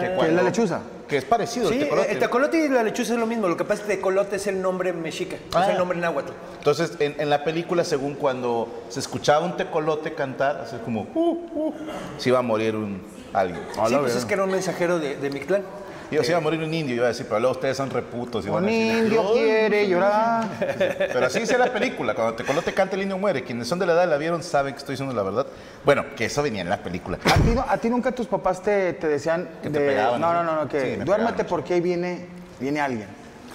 que 0.00 0.16
¿Qué 0.18 0.26
es 0.28 0.32
la 0.32 0.42
lechuza? 0.42 0.80
Que 1.06 1.16
es 1.18 1.24
parecido 1.24 1.68
Sí, 1.68 1.74
el 1.76 1.80
tecolote. 1.84 2.12
el 2.12 2.18
tecolote 2.18 2.64
y 2.66 2.68
la 2.68 2.82
lechuza 2.82 3.14
es 3.14 3.18
lo 3.18 3.26
mismo. 3.26 3.48
Lo 3.48 3.56
que 3.56 3.64
pasa 3.64 3.82
es 3.82 3.88
que 3.88 3.94
tecolote 3.96 4.36
es 4.36 4.46
el 4.46 4.60
nombre 4.60 4.92
mexica, 4.92 5.36
es 5.36 5.42
Ah. 5.54 5.70
el 5.70 5.78
nombre 5.78 5.98
náhuatl. 5.98 6.32
Entonces, 6.58 6.92
en, 7.00 7.14
en 7.18 7.30
la 7.30 7.44
película, 7.44 7.84
según 7.84 8.14
cuando 8.14 8.84
se 8.88 9.00
escuchaba 9.00 9.44
un 9.44 9.56
tecolote 9.56 10.14
cantar, 10.14 10.60
así 10.62 10.76
como, 10.84 11.06
uh, 11.14 11.30
uh, 11.54 11.74
se 12.18 12.28
iba 12.30 12.38
a 12.38 12.42
morir 12.42 12.76
un, 12.76 13.02
alguien. 13.32 13.60
Sí, 13.86 13.94
pues 13.96 14.16
es 14.16 14.24
que 14.26 14.34
era 14.34 14.44
un 14.44 14.50
mensajero 14.50 14.98
de, 14.98 15.16
de 15.16 15.30
Mictlán. 15.30 15.62
Digo, 16.10 16.22
se 16.24 16.30
iba 16.30 16.38
a 16.38 16.40
morir 16.40 16.60
un 16.62 16.72
indio, 16.72 16.94
iba 16.96 17.04
a 17.04 17.08
decir, 17.08 17.26
pero 17.28 17.38
luego 17.40 17.54
ustedes 17.54 17.76
son 17.76 17.90
reputos. 17.90 18.46
Y 18.46 18.48
van 18.48 18.64
Un 18.64 18.68
a 18.68 18.72
decir, 18.72 18.96
indio 19.04 19.32
quiere 19.34 19.88
llorar. 19.88 20.44
Pero 20.98 21.26
así 21.26 21.40
dice 21.40 21.58
la 21.58 21.66
película, 21.72 22.14
cuando 22.14 22.34
Tecolote 22.34 22.72
canta 22.72 22.96
el 22.96 23.02
indio 23.02 23.18
muere. 23.18 23.44
Quienes 23.44 23.68
son 23.68 23.78
de 23.78 23.84
la 23.86 23.92
edad 23.92 24.08
la 24.08 24.16
vieron 24.16 24.42
saben 24.42 24.72
que 24.72 24.78
estoy 24.78 24.94
diciendo 24.94 25.14
la 25.14 25.22
verdad. 25.22 25.46
Bueno, 25.84 26.06
que 26.16 26.24
eso 26.24 26.42
venía 26.42 26.62
en 26.62 26.70
la 26.70 26.78
película. 26.78 27.18
¿A 27.26 27.34
ti, 27.34 27.50
no- 27.54 27.64
a 27.68 27.76
ti 27.76 27.90
nunca 27.90 28.10
tus 28.12 28.26
papás 28.26 28.62
te, 28.62 28.94
te 28.94 29.06
decían 29.06 29.48
Que 29.62 29.68
te 29.68 29.78
pegaban, 29.80 30.18
no, 30.20 30.32
¿no? 30.32 30.42
no, 30.42 30.56
no, 30.62 30.68
que 30.68 30.80
Sí, 30.80 30.96
me 30.98 31.04
duérmete 31.04 31.44
porque 31.44 31.74
ahí 31.74 31.80
viene, 31.82 32.26
viene 32.58 32.80
alguien. 32.80 33.08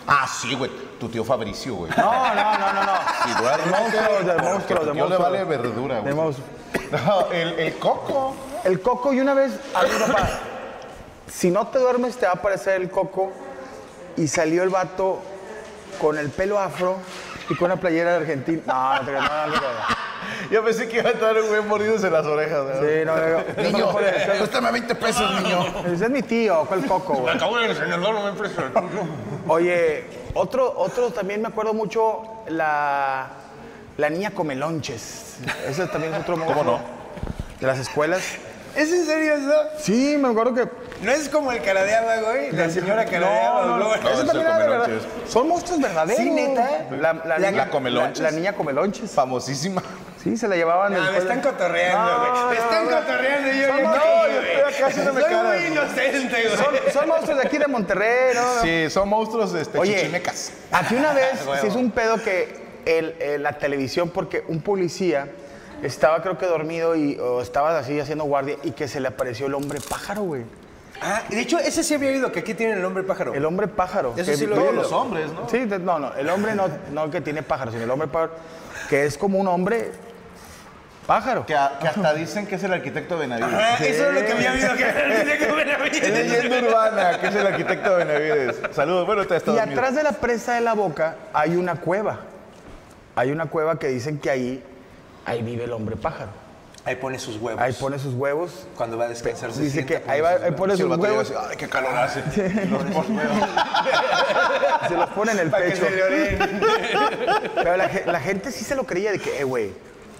Ah, 0.05 0.27
sí, 0.27 0.53
güey, 0.53 0.69
tu 0.99 1.09
tío 1.09 1.23
Fabricio, 1.23 1.73
güey. 1.75 1.91
No, 1.97 2.35
no, 2.35 2.57
no, 2.57 2.73
no, 2.73 2.83
no. 2.83 3.41
Duérmete, 3.41 3.71
monstruos, 3.71 4.25
de 4.25 4.33
tu 4.35 4.85
de 4.85 4.91
tío 4.93 5.09
le 5.09 5.17
vale 5.17 5.43
verdura, 5.45 5.99
güey. 6.01 6.13
No, 6.91 7.31
el, 7.31 7.57
el 7.59 7.73
coco. 7.79 8.35
El 8.63 8.79
coco, 8.79 9.11
y 9.13 9.19
una 9.21 9.33
vez 9.33 9.53
a 9.73 9.83
mi 9.83 9.89
papá, 9.89 10.29
si 11.33 11.49
no 11.51 11.67
te 11.67 11.79
duermes 11.79 12.17
te 12.17 12.25
va 12.25 12.33
a 12.33 12.35
aparecer 12.35 12.81
el 12.81 12.89
coco, 12.89 13.31
y 14.15 14.27
salió 14.27 14.63
el 14.63 14.69
vato 14.69 15.19
con 15.99 16.17
el 16.17 16.29
pelo 16.29 16.59
afro 16.59 16.97
y 17.49 17.55
con 17.55 17.71
una 17.71 17.79
playera 17.81 18.11
de 18.11 18.17
Argentina. 18.17 18.61
No, 18.65 18.93
no 18.93 18.99
te 18.99 19.05
creas, 19.07 19.23
no, 19.23 19.47
no, 19.47 19.55
no, 19.55 19.61
no. 19.61 20.03
Yo 20.51 20.63
pensé 20.63 20.87
que 20.87 20.97
iba 20.99 21.09
a 21.09 21.13
estar 21.13 21.35
un 21.35 21.47
güey 21.47 21.61
mordidos 21.63 22.03
en 22.03 22.13
las 22.13 22.25
orejas. 22.25 22.65
¿verdad? 22.65 22.81
Sí, 22.81 23.05
no, 23.05 23.15
no, 23.15 23.29
no. 23.29 23.43
Niño, 23.63 23.85
No, 23.85 23.93
no, 23.93 24.37
cuéstame 24.37 24.71
20 24.71 24.95
pesos, 24.95 25.41
niño. 25.41 25.65
Ese 25.91 26.05
es 26.05 26.09
mi 26.11 26.21
tío, 26.21 26.65
fue 26.65 26.77
el 26.77 26.85
coco, 26.85 27.13
güey. 27.15 27.35
acabo 27.35 27.57
de 27.57 27.65
enseñar, 27.65 27.99
no 27.99 28.23
me 28.23 28.31
prestas. 28.33 28.71
Oye, 29.47 30.05
otro, 30.35 30.73
otro 30.77 31.11
también 31.11 31.41
me 31.41 31.47
acuerdo 31.47 31.73
mucho, 31.73 32.21
la, 32.47 33.27
la 33.97 34.09
niña 34.09 34.31
Comelonches. 34.31 35.37
Ese 35.67 35.87
también 35.87 36.13
es 36.13 36.21
otro 36.21 36.37
monstruo. 36.37 36.63
no? 36.63 36.79
De 37.59 37.67
las 37.67 37.79
escuelas. 37.79 38.21
¿Es 38.75 38.91
en 38.91 39.05
serio 39.05 39.35
eso? 39.35 39.53
Sí, 39.77 40.17
me 40.19 40.29
acuerdo 40.29 40.53
que... 40.53 40.67
¿No 41.03 41.11
es 41.11 41.29
como 41.29 41.51
el 41.51 41.61
cara 41.61 41.83
de 41.83 41.93
agua, 41.95 42.15
güey? 42.31 42.51
La 42.51 42.69
señora 42.69 43.05
cara 43.05 43.29
de 43.29 43.39
agua. 43.41 43.61
No, 43.65 43.77
no, 43.77 43.79
No, 43.79 43.93
Ese 43.95 44.09
es 44.11 44.17
también 44.27 44.35
el 44.35 44.41
era 44.41 44.57
de 44.59 44.67
verdad. 44.69 44.85
Comelonches. 44.85 45.31
Son 45.31 45.47
monstruos 45.47 45.81
verdaderos. 45.81 46.17
Sí, 46.23 46.29
neta. 46.31 46.69
La, 46.91 47.13
la, 47.13 47.37
La- 47.39 47.51
niña, 47.51 47.65
la 47.65 47.69
Comelonches. 47.71 48.19
La, 48.19 48.31
la 48.31 48.37
niña 48.37 48.53
Comelonches. 48.53 49.11
Famosísima. 49.11 49.83
Sí, 50.23 50.37
se 50.37 50.47
la 50.47 50.55
llevaban. 50.55 50.93
Ah, 50.95 50.99
del 51.01 51.11
me 51.11 51.17
están 51.17 51.41
cotorreando, 51.41 52.19
güey. 52.19 52.45
Me 52.49 52.55
están 52.55 52.85
cotorreando 52.85 53.51
y 53.51 53.59
yo 53.59 53.67
Son 53.67 53.75
bien 53.75 53.89
monstruos, 53.89 54.25
creído, 54.25 54.69
yo 54.79 54.87
estoy 54.87 55.05
no 55.05 55.13
Soy 55.13 55.33
muy 55.35 55.65
inocente, 55.67 56.43
güey. 56.43 56.57
Son, 56.57 56.93
son 56.93 57.07
monstruos 57.09 57.37
de 57.41 57.47
aquí 57.47 57.57
de 57.57 57.67
Monterrey, 57.67 58.35
¿no? 58.35 58.61
Sí, 58.61 58.89
son 58.89 59.09
monstruos 59.09 59.53
este, 59.53 59.77
Oye, 59.77 59.95
chichimecas. 59.97 60.51
aquí 60.71 60.95
una 60.95 61.11
vez 61.13 61.45
Huevo. 61.45 61.55
se 61.61 61.67
hizo 61.67 61.77
un 61.79 61.91
pedo 61.91 62.23
que 62.23 62.55
el- 62.85 63.15
el- 63.19 63.43
la 63.43 63.57
televisión, 63.57 64.09
porque 64.11 64.45
un 64.47 64.61
policía 64.61 65.27
estaba 65.81 66.21
creo 66.21 66.37
que 66.37 66.45
dormido 66.45 66.95
y 66.95 67.19
o 67.19 67.41
estaba 67.41 67.77
así 67.77 67.99
haciendo 67.99 68.23
guardia 68.23 68.55
y 68.63 68.71
que 68.71 68.87
se 68.87 69.01
le 69.01 69.09
apareció 69.09 69.47
el 69.47 69.53
hombre 69.55 69.79
pájaro, 69.89 70.21
güey. 70.21 70.43
Ah, 71.01 71.23
de 71.29 71.39
hecho, 71.41 71.59
ese 71.59 71.83
sí 71.83 71.93
había 71.95 72.09
oído 72.11 72.31
que 72.31 72.39
aquí 72.39 72.53
tienen 72.53 72.77
el 72.77 72.85
hombre 72.85 73.03
pájaro. 73.03 73.33
El 73.33 73.45
hombre 73.45 73.67
pájaro. 73.67 74.13
Eso 74.15 74.31
que 74.31 74.37
sí 74.37 74.45
lo 74.47 74.55
todos 74.55 74.73
los 74.73 74.91
hombres, 74.91 75.31
¿no? 75.33 75.49
Sí, 75.49 75.59
de- 75.65 75.79
no, 75.79 75.99
no, 75.99 76.13
el 76.13 76.29
hombre 76.29 76.55
no, 76.55 76.67
no 76.91 77.09
que 77.11 77.19
tiene 77.21 77.43
pájaro, 77.43 77.71
sino 77.71 77.83
el 77.83 77.91
hombre 77.91 78.07
pájaro, 78.07 78.31
que 78.89 79.05
es 79.05 79.17
como 79.17 79.37
un 79.39 79.47
hombre 79.47 79.91
pájaro. 81.05 81.45
Que, 81.45 81.55
a- 81.55 81.77
que 81.81 81.87
hasta 81.89 82.13
dicen 82.13 82.47
que 82.47 82.55
es 82.55 82.63
el 82.63 82.71
arquitecto 82.73 83.15
de 83.17 83.27
Benavides. 83.27 83.53
Ah, 83.53 83.75
eso 83.83 84.07
es 84.09 84.13
lo 84.13 84.25
que 84.25 84.31
había 84.31 84.51
oído 84.53 84.73
que 84.77 84.83
tenía 84.85 85.37
que 85.37 85.51
ver 85.51 85.71
a 85.73 85.77
mí. 85.79 85.89
Es 85.91 86.09
leyenda 86.09 86.67
urbana, 86.69 87.19
que 87.19 87.27
es 87.27 87.35
el 87.35 87.47
arquitecto 87.47 87.97
de 87.97 88.05
Benavides. 88.05 88.55
Saludos, 88.75 89.05
bueno, 89.05 89.25
te 89.27 89.35
está 89.35 89.51
Y 89.51 89.59
atrás 89.59 89.95
de 89.95 90.03
la 90.03 90.11
presa 90.13 90.53
de 90.55 90.61
la 90.61 90.73
boca 90.73 91.15
hay 91.33 91.55
una 91.57 91.75
cueva. 91.75 92.19
Hay 93.15 93.31
una 93.31 93.47
cueva 93.47 93.77
que 93.77 93.89
dicen 93.89 94.19
que 94.19 94.29
ahí, 94.29 94.63
ahí 95.25 95.41
vive 95.41 95.65
el 95.65 95.73
hombre 95.73 95.95
pájaro. 95.97 96.31
Ahí 96.85 96.97
pone 96.97 97.17
sus 97.17 97.37
huevos. 97.37 97.61
Ahí 97.61 97.71
pone 97.73 97.97
sus 97.97 98.13
huevos. 98.13 98.67
Cuando 98.75 98.97
va 98.97 99.05
a 99.05 99.07
descansar. 99.07 99.53
se 99.53 99.61
Dice 99.61 99.71
sienta, 99.83 99.93
que 99.93 99.99
pone 100.01 100.13
ahí, 100.13 100.19
va, 100.21 100.33
sus 100.33 100.43
ahí 100.43 100.51
pone 100.51 100.73
sus 100.75 100.83
llega 100.83 100.95
huevos, 100.97 101.31
así, 101.31 101.47
Ay, 101.49 101.55
qué 101.57 101.69
calor 101.69 101.95
hace. 101.95 102.21
se 104.87 104.95
los 104.97 105.09
pone 105.11 105.31
en 105.31 105.39
el 105.39 105.49
Para 105.49 105.65
que 105.65 105.71
pecho. 105.71 105.85
se. 105.85 106.37
Pero 107.55 107.77
la, 107.77 107.89
la 108.05 108.19
gente 108.19 108.51
sí 108.51 108.63
se 108.65 108.75
lo 108.75 108.83
creía 108.83 109.11
de 109.11 109.19
que, 109.19 109.39
eh, 109.39 109.43
güey. 109.43 109.71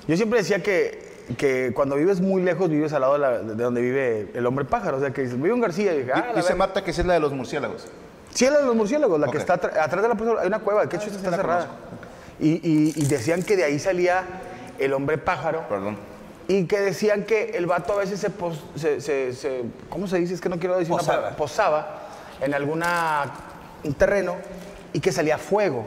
Yo 0.08 0.16
siempre 0.16 0.40
decía 0.40 0.62
que, 0.64 1.04
que 1.38 1.72
cuando 1.74 1.96
vives 1.96 2.22
muy 2.22 2.42
lejos, 2.42 2.70
vives 2.70 2.94
al 2.94 3.02
lado 3.02 3.14
de, 3.14 3.20
la- 3.20 3.40
de 3.40 3.64
donde 3.64 3.82
vive 3.82 4.30
el 4.34 4.46
hombre 4.46 4.66
pájaro. 4.66 4.98
O 4.98 5.00
sea, 5.00 5.12
que 5.12 5.22
dices, 5.24 5.42
vive 5.42 5.54
en 5.54 5.62
García. 5.62 5.94
Y 5.94 6.00
dije, 6.00 6.12
ah, 6.14 6.32
Dice. 6.36 6.56
Marta 6.56 6.84
que 6.84 6.92
esa 6.92 7.02
es 7.02 7.08
la 7.08 7.14
de 7.16 7.20
los 7.20 7.34
murciélagos. 7.34 7.88
Sí, 8.34 8.46
es 8.46 8.52
la 8.52 8.60
de 8.60 8.66
los 8.66 8.76
murciélagos, 8.76 9.20
la 9.20 9.28
que 9.30 9.38
está 9.38 9.54
atrás 9.56 10.02
de 10.02 10.08
la 10.08 10.16
presa. 10.16 10.34
Hay 10.42 10.48
una 10.48 10.60
cueva, 10.60 10.88
que 10.88 10.96
hecho 10.96 11.10
está 11.10 11.30
la 11.30 11.38
cerrada. 11.38 11.68
Y, 12.40 12.50
y- 12.68 12.94
y 12.96 13.06
decían 13.06 13.44
que 13.44 13.56
de 13.56 13.64
ahí 13.66 13.80
salía 13.80 14.24
el 14.80 14.94
hombre 14.94 15.18
pájaro. 15.18 15.66
Perdón. 15.70 15.98
Y 16.48 16.66
que 16.66 16.80
decían 16.82 17.24
que 17.24 17.52
el 17.52 17.66
vato 17.66 17.94
a 17.94 17.98
veces 17.98 18.20
se, 18.20 18.30
pos- 18.30 18.62
se- 18.76 19.00
se- 19.02 19.34
se- 19.34 19.64
¿cómo 19.90 20.08
se 20.08 20.18
dice? 20.20 20.34
Es 20.34 20.42
que 20.42 20.50
no 20.50 20.60
quiero 20.60 20.78
decir 20.78 20.92
una 20.92 21.00
Posaba. 21.00 21.18
palabra. 21.18 21.38
posaba 21.38 22.00
en 22.42 22.54
alguna 22.54 23.24
un 23.84 23.94
terreno 23.94 24.36
y 24.92 25.00
que 25.00 25.12
salía 25.12 25.38
fuego. 25.38 25.86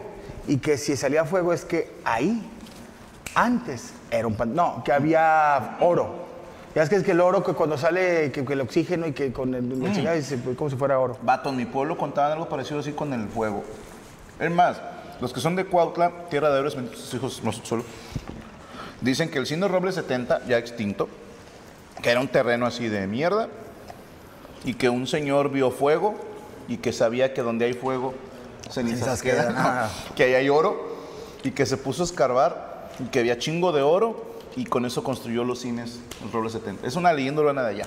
Y 0.49 0.59
que 0.59 0.79
si 0.79 0.97
salía 0.97 1.25
fuego 1.25 1.53
es 1.53 1.65
que 1.65 1.93
ahí, 2.05 2.49
antes, 3.35 3.93
era 4.11 4.27
un 4.27 4.35
pan, 4.37 4.55
no, 4.55 4.83
que 4.85 4.93
había 4.93 5.77
oro. 5.81 6.25
Ya 6.75 6.83
es 6.83 6.89
que 6.89 6.97
es 6.97 7.03
que 7.03 7.13
el 7.13 7.21
oro 7.21 7.43
que 7.43 7.53
cuando 7.55 7.77
sale, 7.79 8.31
que, 8.33 8.45
que 8.45 8.53
el 8.53 8.61
oxígeno 8.61 9.07
y 9.07 9.13
que 9.13 9.33
con 9.33 9.55
el, 9.55 9.69
dice, 10.15 10.39
pues, 10.39 10.57
como 10.57 10.71
si 10.71 10.77
fuera 10.77 10.99
oro. 10.99 11.19
Vato, 11.23 11.49
en 11.51 11.57
mi 11.57 11.65
pueblo 11.67 11.97
contaban 11.99 12.33
algo 12.33 12.49
parecido 12.49 12.81
así 12.81 12.93
con 12.93 13.13
el 13.13 13.29
fuego. 13.29 13.65
Es 14.39 14.51
más, 14.51 14.81
los 15.21 15.33
que 15.33 15.41
son 15.41 15.57
de 15.57 15.65
Cuautla, 15.65 16.13
tierra 16.31 16.51
de 16.51 16.59
héroes, 16.59 16.77
benditos 16.77 17.13
hijos, 17.15 17.43
no 17.43 17.51
solo, 17.53 17.83
dicen 19.01 19.31
que 19.31 19.39
el 19.39 19.47
Cine 19.47 19.69
Roble 19.69 19.93
70, 19.93 20.47
ya 20.47 20.59
extinto, 20.59 21.09
que 22.03 22.11
era 22.11 22.21
un 22.21 22.29
terreno 22.29 22.67
así 22.67 22.89
de 22.89 23.07
mierda, 23.07 23.49
y 24.65 24.75
que 24.75 24.89
un 24.89 25.07
señor 25.07 25.51
vio 25.51 25.71
fuego 25.71 26.17
y 26.69 26.79
que 26.79 26.93
sabía 26.93 27.33
que 27.33 27.43
donde 27.43 27.67
hay 27.67 27.75
fuego, 27.75 28.15
cenizas 28.71 29.23
quedan, 29.23 29.55
¿no? 29.55 29.61
ah. 29.61 29.91
que 30.17 30.25
ahí 30.25 30.35
hay 30.35 30.49
oro, 30.49 30.97
y 31.45 31.53
que 31.53 31.67
se 31.67 31.77
puso 31.77 32.03
a 32.03 32.07
escarbar, 32.07 32.91
y 32.99 33.05
que 33.05 33.21
había 33.21 33.39
chingo 33.39 33.73
de 33.73 33.83
oro, 33.83 34.37
y 34.57 34.65
con 34.65 34.85
eso 34.85 35.05
construyó 35.05 35.45
los 35.45 35.61
cines, 35.61 36.01
el 36.25 36.33
Roble 36.33 36.51
70. 36.51 36.87
Es 36.87 36.97
una 36.97 37.13
leyenda 37.13 37.43
urbana 37.43 37.63
de 37.63 37.71
allá. 37.71 37.87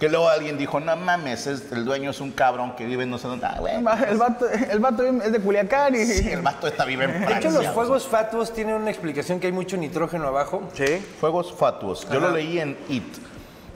Que 0.00 0.08
luego 0.08 0.28
alguien 0.30 0.56
dijo, 0.58 0.80
no 0.80 0.96
mames, 0.96 1.46
es- 1.46 1.70
el 1.70 1.84
dueño 1.84 2.10
es 2.10 2.20
un 2.20 2.32
cabrón 2.32 2.74
que 2.74 2.86
vive 2.86 3.04
en 3.04 3.10
no 3.10 3.18
sé 3.18 3.28
dónde. 3.28 3.44
Ah, 3.46 3.56
güey, 3.60 3.74
El 3.76 4.16
vato, 4.16 4.46
el 4.48 4.78
vato 4.80 5.04
es 5.04 5.30
de 5.30 5.40
Culiacán 5.40 5.94
y... 5.94 6.06
sí, 6.06 6.30
el 6.30 6.40
vato 6.42 6.66
está 6.66 6.86
vive 6.86 7.04
en 7.04 7.12
De 7.12 7.16
hecho, 7.18 7.26
Francia. 7.26 7.50
los 7.50 7.66
fuegos 7.74 8.08
fatuos 8.08 8.52
tienen 8.52 8.74
una 8.76 8.90
explicación 8.90 9.38
que 9.38 9.46
hay 9.48 9.52
mucho 9.52 9.76
nitrógeno 9.76 10.26
abajo. 10.26 10.62
Sí. 10.72 11.04
Fuegos 11.20 11.52
fatuos. 11.52 12.08
Yo 12.10 12.18
Ajá. 12.18 12.28
lo 12.28 12.30
leí 12.34 12.58
en 12.58 12.78
IT. 12.88 13.14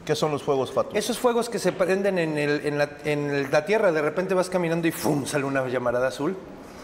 ¿Qué 0.06 0.14
son 0.14 0.32
los 0.32 0.42
fuegos 0.42 0.72
fatuos? 0.72 0.96
Esos 0.96 1.18
fuegos 1.18 1.48
que 1.50 1.58
se 1.58 1.72
prenden 1.72 2.18
en, 2.18 2.38
el- 2.38 2.66
en 2.66 2.78
la, 2.78 2.88
en 3.04 3.30
el- 3.30 3.50
la 3.50 3.66
tierra, 3.66 3.92
de 3.92 4.00
repente 4.02 4.32
vas 4.34 4.48
caminando 4.48 4.88
y 4.88 4.92
¡fum! 4.92 5.26
sale 5.26 5.44
una 5.44 5.66
llamarada 5.68 6.08
azul. 6.08 6.36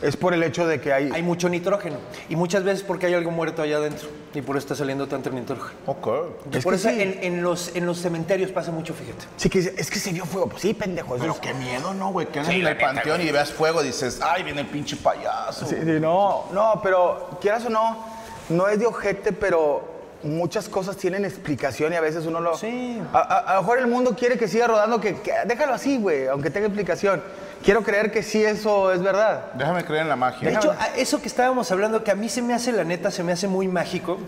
Es 0.03 0.17
por 0.17 0.33
el 0.33 0.43
hecho 0.43 0.67
de 0.67 0.81
que 0.81 0.93
hay... 0.95 1.11
Hay 1.13 1.23
mucho 1.23 1.49
nitrógeno. 1.51 1.97
Y 2.31 2.37
muchas 2.37 2.65
veces 2.65 2.83
porque 2.83 3.07
hay 3.07 3.15
algo 3.15 3.31
muerto 3.31 3.61
allá 3.61 3.77
adentro. 3.77 4.09
Y 4.33 4.41
por 4.41 4.57
eso 4.57 4.65
está 4.65 4.75
saliendo 4.75 5.07
tanto 5.07 5.29
nitrógeno. 5.31 5.79
Ok. 5.87 6.09
Es 6.53 6.65
por 6.65 6.73
que 6.73 6.77
eso 6.79 6.89
sí. 6.89 7.03
en, 7.03 7.19
en 7.23 7.43
los, 7.43 7.77
en 7.77 7.85
los 7.85 7.99
cementerios 8.01 8.51
pasa 8.51 8.71
mucho, 8.71 8.95
fíjate. 8.95 9.27
Sí, 9.37 9.51
que 9.51 9.59
es 9.59 9.91
que 9.91 9.99
se 9.99 10.13
vio 10.13 10.25
fuego. 10.25 10.49
Pues 10.49 10.63
sí, 10.63 10.73
pendejo. 10.73 11.17
Pero 11.19 11.33
es- 11.35 11.41
qué 11.41 11.53
miedo, 11.53 11.93
¿no, 11.93 12.13
güey? 12.13 12.27
Que 12.29 12.39
andas 12.41 12.55
en 12.55 12.67
el 12.67 12.77
panteón 12.79 13.21
y 13.21 13.31
veas 13.31 13.53
fuego 13.53 13.83
y 13.83 13.89
dices, 13.89 14.21
ay, 14.23 14.43
viene 14.43 14.63
el 14.63 14.69
pinche 14.69 14.97
payaso. 14.97 15.67
Sí, 15.67 15.77
sí, 15.79 16.01
no, 16.01 16.45
no, 16.53 16.81
pero 16.83 17.37
quieras 17.41 17.67
o 17.67 17.69
no, 17.71 18.03
no 18.49 18.69
es 18.69 18.79
de 18.79 18.87
ojete, 18.87 19.33
pero 19.33 19.85
muchas 20.23 20.69
cosas 20.71 20.97
tienen 20.97 21.25
explicación 21.27 21.93
y 21.93 21.97
a 21.97 22.01
veces 22.01 22.25
uno 22.25 22.41
lo... 22.41 22.57
Sí. 22.57 23.03
A, 23.13 23.19
a- 23.19 23.39
a 23.39 23.55
lo 23.57 23.61
mejor 23.63 23.79
el 23.79 23.87
mundo 23.87 24.17
quiere 24.17 24.39
que 24.39 24.49
siga 24.49 24.67
rodando, 24.67 24.99
que, 24.99 25.21
que- 25.21 25.33
déjalo 25.45 25.75
así, 25.75 25.99
güey, 25.99 26.27
aunque 26.27 26.49
tenga 26.49 26.67
explicación. 26.69 27.23
Quiero 27.63 27.83
creer 27.83 28.11
que 28.11 28.23
sí 28.23 28.43
eso 28.43 28.93
es 28.93 29.03
verdad. 29.03 29.53
Déjame 29.55 29.85
creer 29.85 30.03
en 30.03 30.09
la 30.09 30.17
magia. 30.17 30.49
De 30.49 30.55
hecho, 30.55 30.75
eso 30.97 31.21
que 31.21 31.29
estábamos 31.29 31.71
hablando, 31.71 32.03
que 32.03 32.11
a 32.11 32.15
mí 32.15 32.29
se 32.29 32.43
me 32.43 32.55
hace, 32.55 32.73
la 32.73 32.85
neta, 32.85 33.11
se 33.11 33.23
me 33.23 33.33
hace 33.33 33.49
muy 33.49 33.69
mágico 33.69 34.19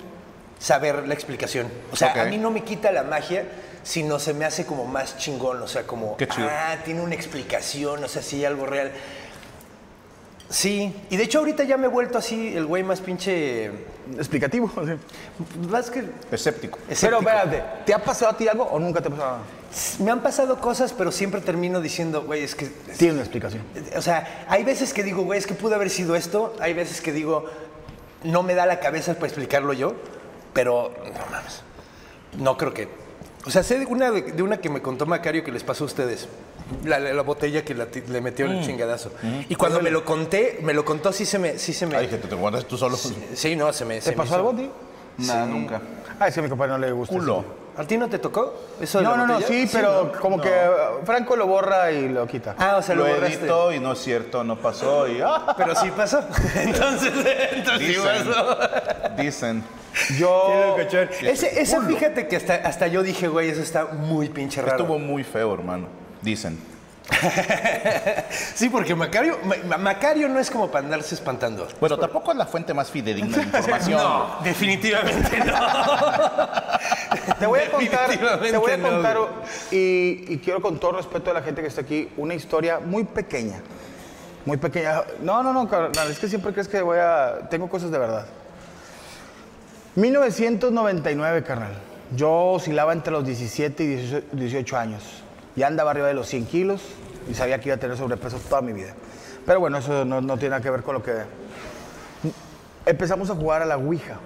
saber 0.59 1.09
la 1.09 1.14
explicación. 1.14 1.68
O 1.90 1.97
sea, 1.97 2.12
a 2.23 2.25
mí 2.27 2.38
no 2.38 2.51
me 2.51 2.62
quita 2.62 2.92
la 2.92 3.03
magia, 3.03 3.47
sino 3.83 4.18
se 4.18 4.35
me 4.35 4.45
hace 4.45 4.66
como 4.66 4.85
más 4.85 5.16
chingón. 5.16 5.62
O 5.62 5.66
sea, 5.66 5.85
como, 5.85 6.16
Qué 6.16 6.29
chido. 6.29 6.47
ah, 6.51 6.77
tiene 6.85 7.01
una 7.01 7.14
explicación, 7.14 8.05
o 8.05 8.09
sea, 8.09 8.23
sí, 8.23 8.45
algo 8.45 8.66
real. 8.66 8.92
Sí, 10.51 10.95
y 11.09 11.16
de 11.16 11.25
hecho 11.25 11.38
ahorita 11.38 11.64
ya 11.64 11.79
me 11.79 11.87
he 11.87 11.88
vuelto 11.88 12.18
así 12.18 12.55
el 12.55 12.66
güey 12.66 12.83
más 12.83 13.01
pinche... 13.01 13.71
Explicativo. 14.16 14.71
Más 15.71 15.90
que... 15.90 16.05
Escéptico. 16.31 16.79
Pero 16.85 16.92
escéptico. 16.92 17.21
espérate, 17.21 17.62
¿te 17.87 17.95
ha 17.95 17.99
pasado 17.99 18.33
a 18.33 18.37
ti 18.37 18.47
algo 18.47 18.64
o 18.64 18.79
nunca 18.79 19.01
te 19.01 19.09
ha 19.09 19.11
pasado? 19.11 19.38
Me 20.01 20.11
han 20.11 20.23
pasado 20.23 20.61
cosas, 20.61 20.93
pero 20.93 21.11
siempre 21.11 21.41
termino 21.41 21.81
diciendo, 21.81 22.23
güey, 22.23 22.43
es 22.43 22.55
que... 22.55 22.67
Tiene 22.67 23.15
una 23.15 23.23
explicación. 23.23 23.63
O 23.97 24.03
sea, 24.03 24.45
hay 24.49 24.65
veces 24.65 24.93
que 24.93 25.03
digo, 25.03 25.23
güey, 25.23 25.39
es 25.39 25.47
que 25.47 25.55
pudo 25.55 25.75
haber 25.75 25.89
sido 25.89 26.15
esto. 26.15 26.55
Hay 26.61 26.75
veces 26.75 27.01
que 27.01 27.13
digo, 27.13 27.47
no 28.23 28.43
me 28.43 28.55
da 28.55 28.67
la 28.67 28.81
cabeza 28.81 29.15
para 29.15 29.27
explicarlo 29.29 29.73
yo, 29.73 29.95
pero 30.53 30.93
no 31.05 31.31
mames. 31.31 31.63
No 32.39 32.57
creo 32.59 32.75
que. 32.75 32.89
O 33.47 33.51
sea, 33.51 33.63
sé 33.63 33.79
de 33.79 33.87
una, 33.87 34.11
de, 34.11 34.43
una 34.43 34.59
que 34.59 34.69
me 34.69 34.81
contó 34.83 35.07
Macario 35.07 35.43
que 35.43 35.51
les 35.51 35.65
pasó 35.65 35.85
a 35.85 35.87
ustedes. 35.87 36.29
La, 36.85 36.99
la- 36.99 37.13
la 37.13 37.23
botella 37.23 37.65
que 37.65 37.75
la 37.75 37.87
le 38.09 38.21
metió 38.21 38.47
en 38.47 38.53
el 38.53 38.65
chingadazo. 38.65 39.11
Y 39.49 39.55
cuando 39.57 39.81
me 39.83 39.91
lo 39.91 40.05
conté, 40.05 40.59
me 40.63 40.73
lo 40.75 40.85
contó, 40.85 41.13
sí 41.13 41.27
se 41.27 41.39
me. 41.39 41.59
Sí, 41.59 41.73
se 41.73 41.87
me 41.87 41.97
Ay, 41.97 42.07
que 42.09 42.19
te, 42.19 42.29
te 42.29 42.35
guardas 42.35 42.67
tú 42.67 42.77
solo. 42.79 42.97
sí, 42.97 43.57
no, 43.57 43.73
se 43.73 43.85
me. 43.85 44.01
¿Te 44.01 44.13
pasó 44.13 44.37
algo 44.37 44.51
a 44.51 44.57
ti? 44.57 44.71
Nada, 45.19 45.45
nunca. 45.47 45.81
Ah, 46.21 46.29
es 46.29 46.35
que 46.35 46.41
a 46.41 46.43
mi 46.43 46.49
compadre 46.49 46.73
no 46.73 46.79
le 46.79 46.93
gusta. 46.93 47.15
Culo. 47.15 47.41
eso. 47.41 47.62
¿A 47.77 47.85
ti 47.85 47.97
no 47.97 48.09
te 48.09 48.19
tocó? 48.19 48.55
¿Eso 48.81 48.99
de 48.99 49.05
No, 49.05 49.11
la 49.13 49.17
no, 49.19 49.27
no, 49.27 49.35
botella? 49.41 49.49
sí, 49.67 49.71
pero 49.73 50.05
¿no? 50.13 50.21
como 50.21 50.41
que 50.41 50.49
uh, 50.51 51.05
Franco 51.07 51.37
lo 51.37 51.47
borra 51.47 51.91
y 51.91 52.09
lo 52.09 52.27
quita. 52.27 52.55
Ah, 52.59 52.77
o 52.79 52.83
sea, 52.83 52.95
lo, 52.95 53.07
lo 53.07 53.15
borraste. 53.15 53.39
edito 53.39 53.73
y 53.73 53.81
no 53.81 53.93
es 53.93 53.99
cierto, 54.01 54.45
no 54.45 54.57
pasó 54.57 55.09
y... 55.09 55.21
¡ah! 55.23 55.55
Pero 55.57 55.75
sí 55.75 55.91
pasó. 55.97 56.21
entonces, 56.57 57.13
entonces 57.53 57.79
sí 57.81 57.87
Dicen. 57.95 58.27
pasó. 58.33 58.59
Dicen. 59.17 59.65
Yo... 60.19 60.77
Qué. 60.91 61.31
Ese, 61.31 61.61
ese 61.63 61.81
fíjate 61.83 62.27
que 62.29 62.37
hasta, 62.37 62.55
hasta 62.57 62.87
yo 62.89 63.03
dije, 63.03 63.29
güey, 63.29 63.49
eso 63.51 63.63
está 63.63 63.87
muy 63.87 64.29
pinche 64.29 64.61
raro. 64.61 64.77
Estuvo 64.77 64.99
muy 64.99 65.25
feo, 65.25 65.53
hermano. 65.55 65.87
Dicen. 66.21 66.59
Sí, 68.55 68.69
porque 68.69 68.95
Macario, 68.95 69.38
Ma- 69.69 69.77
Macario 69.79 70.29
no 70.29 70.38
es 70.38 70.51
como 70.51 70.71
para 70.71 70.85
andarse 70.85 71.15
espantando. 71.15 71.67
Bueno, 71.81 71.99
tampoco 71.99 72.33
es 72.33 72.38
la 72.38 72.47
fuente 72.47 72.73
más 72.75 72.91
fidedigna 72.91 73.37
de 73.38 73.43
información. 73.45 74.01
No, 74.03 74.37
definitivamente 74.45 75.38
no. 75.45 75.55
Te 77.38 77.47
voy 77.47 77.61
a 77.61 77.71
contar, 77.71 78.11
te 78.11 78.57
voy 78.57 78.71
a 78.73 78.79
contar 78.81 79.17
y, 79.71 80.25
y 80.29 80.41
quiero 80.43 80.61
con 80.62 80.79
todo 80.79 80.93
respeto 80.93 81.31
a 81.31 81.35
la 81.35 81.43
gente 81.43 81.61
que 81.61 81.69
está 81.69 81.83
aquí, 81.83 82.09
una 82.17 82.35
historia 82.35 82.79
muy 82.81 83.05
pequeña. 83.05 83.61
Muy 84.45 84.57
pequeña. 84.57 85.03
No, 85.21 85.43
no, 85.43 85.53
no, 85.53 85.69
carnal, 85.69 86.11
es 86.11 86.19
que 86.19 86.29
siempre 86.29 86.53
crees 86.53 86.69
que 86.69 86.81
voy 86.83 86.99
a... 86.99 87.41
Tengo 87.51 87.69
cosas 87.69 87.91
de 87.91 87.99
verdad. 87.99 88.27
1999, 89.95 91.43
carnal. 91.45 91.73
Yo 92.17 92.31
oscilaba 92.53 92.93
entre 92.93 93.12
los 93.12 93.25
17 93.25 93.83
y 93.83 93.87
18 93.88 94.27
18 94.33 94.77
años. 94.79 95.22
Ya 95.57 95.67
andaba 95.67 95.91
arriba 95.91 96.09
de 96.09 96.15
los 96.15 96.29
100 96.29 96.47
kilos 96.47 96.83
y 97.31 97.35
sabía 97.35 97.61
que 97.61 97.69
iba 97.69 97.77
a 97.77 97.81
tener 97.81 97.97
sobrepeso 97.97 98.38
toda 98.38 98.62
mi 98.62 98.73
vida. 98.73 98.95
Pero 99.45 99.61
bueno, 99.61 99.79
eso 99.79 100.05
no, 100.05 100.21
no 100.21 100.37
tiene 100.38 100.51
nada 100.51 100.62
que 100.62 100.71
ver 100.71 100.83
con 100.83 100.95
lo 100.95 101.03
que... 101.03 101.12
Empezamos 102.87 103.31
a 103.31 103.35
jugar 103.35 103.62
a 103.62 103.67
la 103.67 103.77
Ouija. 103.77 104.19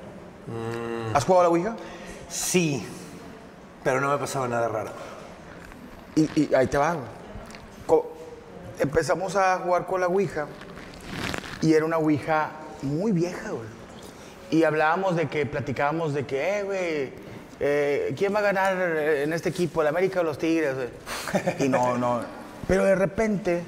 ¿Has 1.15 1.25
jugado 1.25 1.41
a 1.41 1.45
la 1.45 1.51
Ouija? 1.51 1.77
Sí, 2.29 2.87
pero 3.83 4.01
no 4.01 4.11
me 4.11 4.19
pasaba 4.19 4.49
nada 4.49 4.69
raro. 4.69 4.91
Y, 6.15 6.41
y 6.41 6.55
ahí 6.55 6.67
te 6.67 6.79
va, 6.79 6.97
Empezamos 8.79 9.37
a 9.37 9.59
jugar 9.59 9.87
con 9.87 10.01
la 10.03 10.07
Ouija 10.07 10.47
y 11.63 11.73
era 11.73 11.85
una 11.87 11.97
Ouija 11.97 12.51
muy 12.83 13.13
vieja, 13.13 13.51
güey. 13.51 13.69
Y 14.51 14.65
hablábamos 14.65 15.17
de 15.17 15.29
que, 15.29 15.47
platicábamos 15.47 16.13
de 16.13 16.27
que, 16.27 16.59
eh, 16.59 16.63
güey, 16.63 17.26
eh, 17.61 18.15
¿quién 18.17 18.35
va 18.35 18.41
a 18.41 18.43
ganar 18.43 18.77
en 18.81 19.33
este 19.33 19.49
equipo, 19.49 19.83
el 19.83 19.89
América 19.89 20.21
o 20.21 20.23
los 20.25 20.39
Tigres? 20.39 20.75
Y 21.59 21.69
no, 21.69 21.97
no. 21.99 22.21
Pero 22.69 22.85
de 22.85 22.95
repente, 22.95 23.63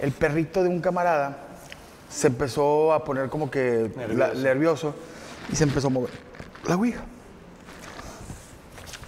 el 0.00 0.12
perrito 0.12 0.62
de 0.62 0.68
un 0.68 0.80
camarada 0.80 1.38
se 2.08 2.28
empezó 2.28 2.92
a 2.92 3.04
poner 3.04 3.28
como 3.28 3.50
que 3.50 3.90
la- 4.14 4.32
nervioso 4.34 4.94
y 5.52 5.56
se 5.56 5.64
empezó 5.64 5.88
a 5.88 5.90
mover 5.90 6.10
la 6.66 6.76
ouija. 6.76 7.02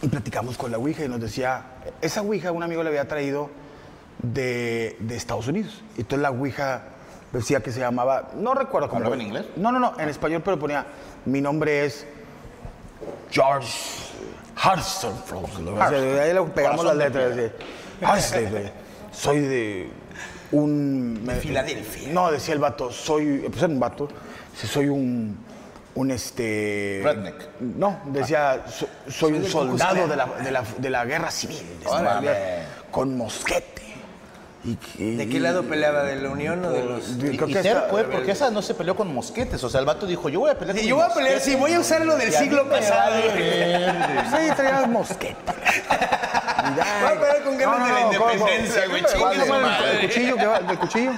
Y 0.02 0.08
platicamos 0.08 0.56
con 0.56 0.70
la 0.70 0.78
ouija 0.78 1.04
y 1.04 1.08
nos 1.08 1.20
decía, 1.20 1.62
esa 2.00 2.22
ouija 2.22 2.52
un 2.52 2.62
amigo 2.62 2.82
le 2.82 2.88
había 2.88 3.06
traído 3.06 3.50
de, 4.22 4.96
de 4.98 5.16
Estados 5.16 5.46
Unidos. 5.48 5.82
Y 5.96 6.00
entonces 6.00 6.22
la 6.22 6.30
ouija 6.30 6.82
decía 7.32 7.60
que 7.60 7.70
se 7.70 7.80
llamaba, 7.80 8.30
no 8.34 8.54
recuerdo 8.54 8.88
cómo. 8.88 8.98
¿Hablaba 8.98 9.16
en 9.16 9.22
inglés? 9.22 9.46
No, 9.56 9.70
no, 9.72 9.78
no, 9.78 9.92
en 9.98 10.08
español, 10.08 10.40
pero 10.44 10.58
ponía, 10.58 10.86
mi 11.26 11.40
nombre 11.42 11.84
es 11.84 12.06
George 13.30 13.68
De 15.90 16.20
ahí 16.20 16.34
le 16.34 16.42
pegamos 16.42 16.84
las 16.84 16.96
letras. 16.96 17.36
güey. 18.50 18.72
Soy 19.12 19.40
de 19.40 19.90
un... 20.52 21.24
De 21.26 21.34
Filadelfia. 21.36 22.12
No, 22.12 22.30
decía 22.30 22.54
el 22.54 22.60
vato, 22.60 22.90
soy... 22.92 23.38
Pues 23.48 23.58
era 23.58 23.68
un 23.68 23.80
vato. 23.80 24.08
Soy 24.54 24.88
un... 24.88 25.36
Un 25.94 26.10
este... 26.12 27.00
Redneck. 27.02 27.48
No, 27.60 28.00
decía, 28.06 28.62
so- 28.68 28.88
soy 29.08 29.32
un 29.32 29.44
soldado 29.44 30.06
de 30.06 30.16
la, 30.16 30.26
de, 30.26 30.50
la, 30.52 30.62
de 30.78 30.90
la 30.90 31.04
guerra 31.04 31.30
civil. 31.30 31.62
Órale. 31.84 32.30
con 32.92 33.16
mosquete. 33.16 33.69
Y 34.62 34.76
que- 34.76 35.16
¿De 35.16 35.28
qué 35.28 35.40
lado 35.40 35.62
peleaba? 35.62 36.02
¿De 36.02 36.16
la 36.16 36.28
Unión 36.28 36.62
o 36.64 36.70
de 36.70 36.84
los.? 36.84 37.18
de- 37.18 37.32
Y, 37.32 37.36
creo 37.36 37.48
y 37.48 37.52
que 37.54 37.62
terco, 37.62 37.98
¿eh? 37.98 38.04
porque 38.10 38.32
esa 38.32 38.50
no 38.50 38.60
se 38.60 38.74
peleó 38.74 38.94
con 38.94 39.12
mosquetes. 39.14 39.64
O 39.64 39.70
sea, 39.70 39.80
el 39.80 39.86
vato 39.86 40.06
dijo, 40.06 40.28
yo 40.28 40.40
voy 40.40 40.50
a 40.50 40.58
pelear 40.58 40.76
Sí, 40.76 40.82
con 40.82 40.88
yo 40.90 40.96
voy 40.96 41.04
a 41.04 41.08
pelear, 41.14 41.34
mosquetes. 41.34 41.52
sí, 41.54 41.58
voy 41.58 41.72
a 41.72 41.80
usar 41.80 42.04
lo 42.04 42.16
del 42.16 42.32
siglo 42.32 42.68
pasado. 42.68 43.14
Sí, 43.30 44.52
traía 44.56 44.86
mosquete. 44.86 45.34
Voy 45.46 47.08
a 47.10 47.20
pelear 47.20 47.42
con 47.42 47.56
ganas 47.58 47.86
de 47.86 47.92
la 47.94 48.00
independencia, 48.02 48.86
güey. 48.88 49.02
Chingue 49.04 49.46
su 49.46 49.54
El 49.54 50.00
cuchillo, 50.08 50.56
el 50.70 50.78
cuchillo. 50.78 51.12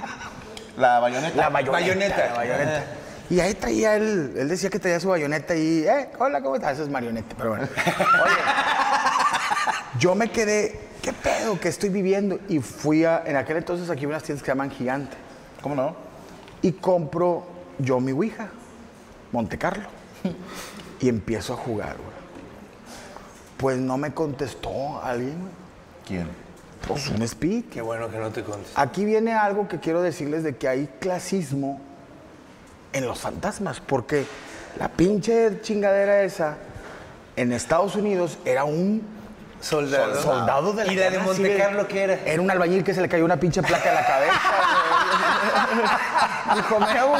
La 0.77 1.01
bayoneta. 1.01 1.37
La 1.37 1.49
bayoneta. 1.49 1.73
Bayoneta. 1.73 2.27
la 2.29 2.35
bayoneta. 2.35 2.85
Y 3.29 3.41
ahí 3.41 3.55
traía 3.55 3.97
él, 3.97 4.35
él 4.37 4.49
decía 4.49 4.69
que 4.71 4.79
traía 4.79 5.01
su 5.01 5.09
bayoneta 5.09 5.55
y, 5.57 5.85
eh, 5.87 6.11
hola, 6.19 6.43
¿cómo 6.43 6.57
estás? 6.57 6.75
Eso 6.75 6.83
es 6.83 6.89
marioneta, 6.91 7.35
pero 7.37 7.51
bueno. 7.51 7.67
Oye, 7.77 8.35
yo 10.03 10.17
me 10.17 10.33
quedé, 10.33 10.81
¿qué 11.01 11.13
pedo 11.13 11.61
que 11.61 11.69
estoy 11.69 11.89
viviendo? 11.89 12.41
Y 12.49 12.59
fui 12.59 13.05
a, 13.05 13.23
en 13.25 13.37
aquel 13.37 13.59
entonces 13.59 13.89
aquí 13.89 14.05
unas 14.05 14.25
tiendas 14.25 14.43
que 14.43 14.47
se 14.47 14.51
llaman 14.51 14.73
Gigante. 14.73 15.17
¿Cómo 15.63 15.77
no? 15.77 15.95
Y 16.61 16.73
compro 16.73 17.47
yo 17.79 18.01
mi 18.01 18.11
Ouija, 18.11 18.49
Monte 19.31 19.57
Carlo. 19.59 19.85
Y 20.99 21.09
empiezo 21.09 21.53
a 21.55 21.57
jugar, 21.57 21.99
güey. 21.99 22.17
Pues 23.59 23.79
no 23.79 23.97
me 23.97 24.13
contestó 24.13 25.01
alguien, 25.01 25.39
güey. 25.39 25.53
¿Quién? 26.05 26.29
Pues 26.89 27.09
un 27.09 27.23
speed. 27.23 27.67
Qué 27.67 27.81
bueno 27.81 28.11
que 28.11 28.19
no 28.19 28.31
te 28.31 28.43
contesté. 28.43 28.73
Aquí 28.75 29.05
viene 29.05 29.35
algo 29.35 29.69
que 29.69 29.79
quiero 29.79 30.03
decirles 30.03 30.43
de 30.43 30.57
que 30.57 30.67
hay 30.67 30.89
clasismo 30.99 31.81
en 32.93 33.07
los 33.07 33.21
fantasmas, 33.21 33.79
porque 33.79 34.27
la 34.81 34.89
pinche 34.89 35.61
chingadera 35.61 36.25
esa 36.25 36.57
en 37.37 37.53
Estados 37.53 37.95
Unidos 37.95 38.39
era 38.45 38.65
un 38.65 39.22
Soldado. 39.63 40.21
soldado 40.21 40.73
de 40.73 40.85
la 40.85 40.93
¿Y 40.93 40.97
la 40.97 41.05
de 41.05 41.11
guerra 41.11 41.23
Monte 41.25 41.43
civil. 41.43 41.57
Carlo 41.57 41.89
qué 41.89 42.03
era? 42.03 42.15
Era 42.27 42.43
un 42.43 42.51
albañil 42.51 42.83
que 42.83 42.93
se 42.93 43.01
le 43.01 43.09
cayó 43.09 43.25
una 43.25 43.37
pinche 43.37 43.63
placa 43.63 43.89
en 43.89 43.95
la 43.95 44.05
cabeza. 44.07 44.41
güey. 45.73 46.57
Dijo, 46.57 46.81
me 46.81 46.95
llamo, 46.95 47.17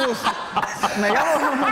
me, 0.99 1.09
llamo, 1.09 1.67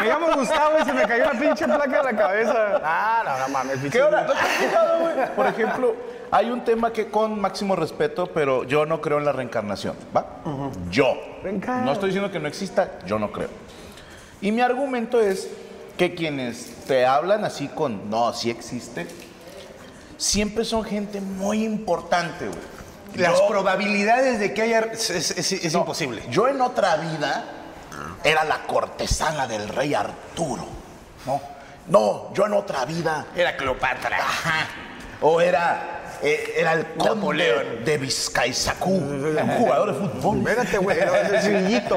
me 0.00 0.06
llamo 0.06 0.26
Gustavo 0.36 0.78
y 0.80 0.84
se 0.84 0.92
me 0.92 1.02
cayó 1.06 1.30
una 1.30 1.40
pinche 1.40 1.64
placa 1.64 1.98
en 2.00 2.04
la 2.04 2.16
cabeza. 2.16 2.80
Ah, 2.84 3.22
no, 3.24 3.38
no 3.38 3.48
mames. 3.48 3.78
¿Qué 3.90 4.02
hora? 4.02 4.22
¿No 4.22 4.32
te 4.32 4.38
has 4.38 4.48
fijado, 4.48 5.00
güey? 5.00 5.14
Por 5.36 5.46
ejemplo, 5.46 5.94
hay 6.30 6.50
un 6.50 6.64
tema 6.64 6.92
que 6.92 7.08
con 7.08 7.40
máximo 7.40 7.76
respeto, 7.76 8.26
pero 8.26 8.64
yo 8.64 8.86
no 8.86 9.00
creo 9.00 9.18
en 9.18 9.24
la 9.24 9.32
reencarnación, 9.32 9.94
¿va? 10.14 10.26
Yo. 10.90 11.14
No 11.84 11.92
estoy 11.92 12.08
diciendo 12.10 12.30
que 12.30 12.40
no 12.40 12.48
exista, 12.48 12.98
yo 13.06 13.18
no 13.18 13.30
creo. 13.30 13.48
Y 14.40 14.52
mi 14.52 14.60
argumento 14.60 15.20
es 15.20 15.48
que 15.96 16.14
quienes 16.14 16.84
te 16.86 17.06
hablan 17.06 17.44
así 17.44 17.68
con, 17.68 18.08
no, 18.10 18.32
sí 18.32 18.50
existe, 18.50 19.06
siempre 20.20 20.64
son 20.64 20.84
gente 20.84 21.20
muy 21.20 21.64
importante, 21.64 22.46
güey. 22.46 22.58
Las 23.14 23.38
Yo- 23.38 23.48
probabilidades 23.48 24.38
de 24.38 24.54
que 24.54 24.62
haya. 24.62 24.80
Es, 24.92 25.10
es- 25.10 25.30
es- 25.32 25.52
es 25.52 25.72
no, 25.72 25.80
imposible. 25.80 26.22
Yo 26.30 26.46
en 26.46 26.60
otra 26.60 26.96
vida 26.96 27.44
era 28.22 28.44
la 28.44 28.62
cortesana 28.66 29.46
del 29.48 29.68
rey 29.68 29.94
Arturo, 29.94 30.64
¿no? 31.26 31.40
No, 31.88 32.32
yo 32.34 32.46
en 32.46 32.52
otra 32.52 32.84
vida 32.84 33.26
Era 33.34 33.56
Cleopatra. 33.56 34.18
Ajá. 34.18 34.66
O 35.22 35.40
era, 35.40 35.99
eh, 36.22 36.54
era 36.56 36.74
el 36.74 36.86
conde 36.98 37.14
Napoleón. 37.14 37.84
de 37.84 37.98
Vizcaizacú, 37.98 38.90
un 38.90 39.48
jugador 39.58 39.94
de 39.94 40.08
fútbol. 40.08 40.38
Espérate, 40.38 40.78
güey, 40.78 40.98
es 40.98 41.04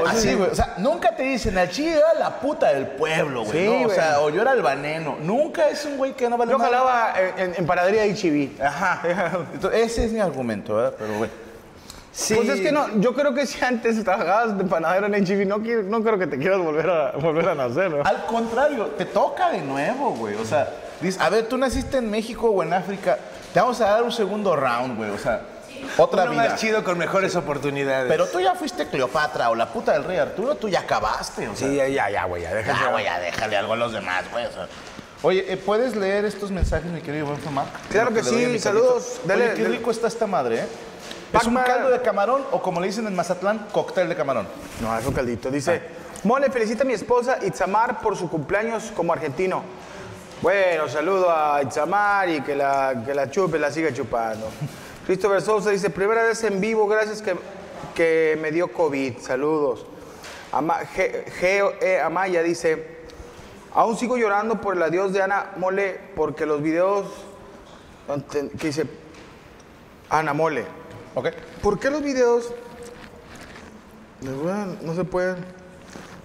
Así, 0.08 0.34
güey. 0.34 0.50
O 0.50 0.56
sea, 0.56 0.76
nunca 0.78 1.16
te 1.16 1.24
dicen, 1.24 1.58
al 1.58 1.70
chile 1.70 1.98
era 1.98 2.14
la 2.20 2.40
puta 2.40 2.74
del 2.74 2.88
pueblo, 2.88 3.44
güey. 3.44 3.68
Sí, 3.68 3.82
¿no? 3.82 3.88
O 3.88 3.90
sea, 3.90 4.22
o 4.22 4.30
yo 4.30 4.42
era 4.42 4.54
el 4.54 4.62
baneno. 4.62 5.18
Nunca 5.22 5.70
es 5.70 5.84
un 5.86 5.98
güey 5.98 6.14
que 6.14 6.30
no 6.30 6.38
vale 6.38 6.52
Yo 6.52 6.60
jalaba 6.60 7.14
en, 7.38 7.40
en- 7.50 7.56
en 7.58 7.66
panadería 7.66 8.04
de 8.04 8.14
HB. 8.16 8.62
Ajá. 8.64 9.02
Entonces, 9.54 9.82
ese 9.82 10.06
es 10.06 10.12
mi 10.12 10.20
argumento, 10.20 10.76
¿verdad? 10.76 10.94
Pero, 10.98 11.18
güey. 11.18 11.30
Sí. 12.16 12.36
Pues 12.36 12.48
es 12.50 12.62
que 12.62 12.72
no, 12.72 13.00
yo 13.00 13.16
creo 13.16 13.34
que 13.34 13.48
si 13.48 13.64
antes 13.66 14.02
trabajabas 14.04 14.56
de 14.56 14.64
panadero 14.66 15.08
en 15.08 15.14
HB, 15.26 15.48
no, 15.48 15.58
no 15.58 16.04
creo 16.04 16.20
que 16.20 16.28
te 16.28 16.38
quieras 16.38 16.60
volver 16.60 16.88
a, 16.88 17.12
volver 17.14 17.50
a 17.50 17.56
nacer, 17.56 17.90
¿no? 17.90 18.04
Al 18.06 18.26
contrario, 18.28 18.86
te 18.98 19.06
toca 19.06 19.50
de 19.50 19.62
nuevo, 19.62 20.12
güey. 20.12 20.36
O 20.36 20.46
sea, 20.46 20.70
dices, 21.02 21.20
a 21.20 21.30
ver, 21.30 21.48
tú 21.48 21.58
naciste 21.58 21.98
en 21.98 22.12
México 22.12 22.52
o 22.52 22.62
en 22.62 22.72
África, 22.74 23.18
te 23.54 23.60
vamos 23.60 23.80
a 23.82 23.86
dar 23.86 24.04
un 24.04 24.12
segundo 24.12 24.56
round, 24.56 24.98
güey. 24.98 25.10
O 25.12 25.18
sea, 25.18 25.42
otra 25.98 26.24
Uno 26.24 26.32
vida. 26.32 26.50
más 26.50 26.60
chido 26.60 26.84
con 26.84 26.98
mejores 26.98 27.36
oportunidades. 27.36 28.08
Pero 28.10 28.28
tú 28.28 28.40
ya 28.40 28.56
fuiste 28.56 28.88
Cleopatra 28.88 29.50
o 29.50 29.56
la 29.56 29.68
puta 29.68 29.94
del 29.94 30.04
rey 30.04 30.18
Arturo, 30.18 30.56
tú 30.56 30.70
ya 30.70 30.82
acabaste, 30.82 31.48
o 31.48 31.56
sea. 31.56 31.68
Sí, 31.68 31.76
ya, 31.76 31.88
ya, 31.88 32.10
ya, 32.10 32.26
güey, 32.26 32.42
ya, 32.44 32.54
déjate. 32.54 32.80
Ya, 32.80 32.92
güey, 32.92 33.06
ya 33.06 33.20
déjale 33.20 33.58
algo 33.58 33.74
a 33.74 33.78
los 33.78 33.92
demás, 33.94 34.24
güey. 34.32 34.46
o 34.46 34.52
sea. 34.52 34.68
Oye, 35.22 35.46
¿eh, 35.54 35.58
¿puedes 35.58 35.96
leer 35.96 36.26
estos 36.26 36.52
mensajes, 36.52 36.92
mi 36.92 37.00
querido 37.02 37.28
buen 37.28 37.38
Femar? 37.40 37.66
Claro 37.90 38.14
que 38.14 38.24
sí, 38.24 38.60
saludos. 38.60 39.22
Dele- 39.26 39.52
Oye, 39.52 39.54
qué 39.56 39.64
rico 39.70 39.92
está 39.92 40.08
esta 40.08 40.28
madre, 40.28 40.60
¿eh? 40.62 40.68
¿Es 41.34 41.46
un 41.46 41.56
caldo 41.56 41.90
de 41.90 42.02
camarón 42.02 42.44
o 42.52 42.62
como 42.62 42.80
le 42.80 42.88
dicen 42.88 43.08
en 43.08 43.16
Mazatlán, 43.16 43.68
cóctel 43.72 44.08
de 44.10 44.16
camarón? 44.16 44.48
No, 44.82 44.96
es 44.98 45.06
un 45.06 45.14
caldito. 45.14 45.50
Dice, 45.50 45.82
Mole, 46.24 46.50
felicita 46.52 46.84
a 46.84 46.86
mi 46.86 46.94
esposa 46.94 47.40
Itzamar 47.42 48.02
por 48.02 48.16
su 48.16 48.30
cumpleaños 48.30 48.92
como 48.96 49.14
argentino. 49.14 49.64
Bueno, 50.44 50.90
saludo 50.90 51.32
a 51.32 51.64
Itzamar 51.64 52.28
y 52.28 52.42
que 52.42 52.54
la, 52.54 53.02
que 53.06 53.14
la 53.14 53.32
chupe, 53.32 53.58
la 53.58 53.72
siga 53.72 53.94
chupando. 53.94 54.46
Christopher 55.06 55.42
Sousa 55.42 55.70
dice, 55.70 55.90
primera 55.90 56.22
vez 56.22 56.44
en 56.44 56.60
vivo, 56.60 56.86
gracias 56.86 57.22
que, 57.22 57.34
que 57.96 58.38
me 58.42 58.52
dio 58.52 58.68
COVID. 58.68 59.20
Saludos. 59.20 59.86
Ama, 60.52 60.80
Geo 61.40 61.76
E. 61.80 61.98
Amaya 62.02 62.44
dice, 62.44 63.06
aún 63.74 63.96
sigo 63.96 64.18
llorando 64.18 64.60
por 64.60 64.76
el 64.76 64.84
adiós 64.84 65.14
de 65.14 65.22
Ana 65.22 65.52
Mole 65.56 65.98
porque 66.14 66.46
los 66.46 66.62
videos... 66.62 67.06
¿Qué 68.60 68.68
dice? 68.68 68.86
Ana 70.10 70.34
Mole. 70.34 70.66
¿Ok? 71.16 71.30
¿Por 71.62 71.80
qué 71.80 71.90
los 71.90 72.04
videos 72.04 72.52
no 74.20 74.94
se 74.94 75.06
pueden? 75.06 75.38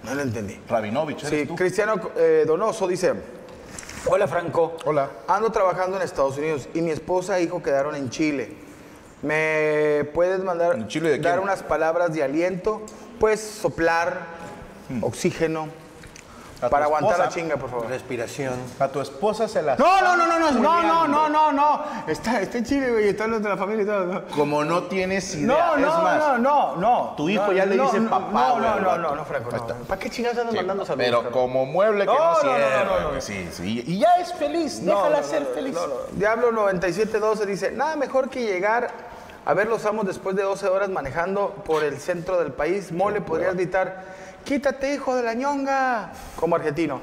No 0.03 0.13
lo 0.13 0.21
entendí. 0.23 0.59
Rabinovich, 0.67 1.23
¿eres 1.23 1.39
Sí, 1.39 1.45
tú? 1.45 1.55
Cristiano 1.55 1.93
eh, 2.17 2.43
Donoso 2.45 2.85
dice, 2.85 3.13
hola 4.05 4.27
Franco. 4.27 4.77
Hola. 4.85 5.09
Ando 5.27 5.51
trabajando 5.51 5.97
en 5.97 6.03
Estados 6.03 6.37
Unidos 6.37 6.69
y 6.73 6.81
mi 6.81 6.91
esposa 6.91 7.37
e 7.39 7.43
hijo 7.43 7.61
quedaron 7.61 7.95
en 7.95 8.09
Chile. 8.09 8.55
¿Me 9.21 10.05
puedes 10.13 10.41
mandar 10.43 10.75
¿En 10.75 10.87
Chile 10.87 11.09
de 11.09 11.19
dar 11.19 11.39
unas 11.39 11.61
palabras 11.63 12.13
de 12.13 12.23
aliento? 12.23 12.81
Pues 13.19 13.39
soplar, 13.41 14.39
Hmm. 14.89 15.03
oxígeno, 15.03 15.67
A 16.61 16.69
para 16.69 16.85
aguantar 16.85 17.17
la 17.17 17.29
chinga, 17.29 17.55
por 17.55 17.69
favor. 17.69 17.87
Respiración. 17.87 18.53
A 18.79 18.89
tu 18.89 18.99
esposa 18.99 19.47
se 19.47 19.61
la... 19.61 19.77
No, 19.77 20.01
no, 20.01 20.17
no, 20.17 20.27
no, 20.27 20.39
no, 20.39 20.51
no, 20.51 20.83
no, 20.83 21.07
no, 21.07 21.29
no, 21.29 21.51
no. 21.53 21.83
Está, 22.05 22.41
está 22.41 22.57
en 22.57 22.65
Chile, 22.65 22.91
güey, 22.91 23.07
está 23.07 23.27
los 23.27 23.41
de 23.41 23.49
la 23.49 23.55
familia 23.55 23.83
y 23.83 23.85
todo. 23.85 24.05
No, 24.05 24.21
Como 24.35 24.65
no 24.65 24.83
tienes 24.83 25.33
idea, 25.35 25.47
no, 25.47 25.75
es 25.75 25.81
no, 25.81 26.01
más, 26.01 26.17
no, 26.19 26.37
no, 26.37 26.75
no. 26.75 27.13
tu 27.15 27.29
hijo 27.29 27.45
No, 27.47 27.53
ya 27.53 27.65
le 27.65 27.77
dice 27.77 28.01
papá, 28.01 28.31
No, 28.31 28.51
güey, 28.55 28.63
no, 28.63 28.79
no, 28.81 28.97
no, 28.97 29.15
no, 29.15 29.25
Franco. 29.25 29.49
¿Para 29.87 29.99
qué 29.99 30.09
chingados 30.09 30.37
andas 30.37 30.51
Sí, 30.51 30.57
mandando 30.57 30.85
saludos? 30.85 31.05
Pero 31.05 31.31
como 31.31 31.65
mueble 31.65 32.01
que 32.01 32.05
No, 32.07 32.13
no, 32.13 32.43
no, 32.43 32.43
no, 32.43 33.21
cierra, 33.21 33.21
Sí, 33.21 33.49
sí. 33.53 33.83
Y 33.87 33.99
ya 33.99 34.15
es 34.19 34.33
feliz, 34.33 34.81
No, 34.81 34.95
déjala 34.95 35.23
ser 35.23 35.45
feliz. 35.45 35.77
Diablo 36.11 36.51
9712 36.51 37.45
dice, 37.45 37.71
nada 37.71 37.95
mejor 37.95 38.29
que 38.29 38.41
llegar 38.41 38.91
a 39.45 39.53
ver 39.53 39.67
los 39.67 39.85
amos 39.85 40.05
después 40.05 40.35
de 40.35 40.43
12 40.43 40.67
horas 40.67 40.89
manejando 40.89 41.49
por 41.65 41.83
el 41.83 41.99
centro 41.99 42.37
del 42.37 42.51
país. 42.51 42.91
Mole, 42.91 43.21
podrías 43.21 43.55
gritar, 43.55 44.03
quítate 44.43 44.93
hijo 44.93 45.15
de 45.15 45.23
la 45.23 45.33
ñonga, 45.33 46.11
como 46.35 46.55
argentino. 46.55 46.99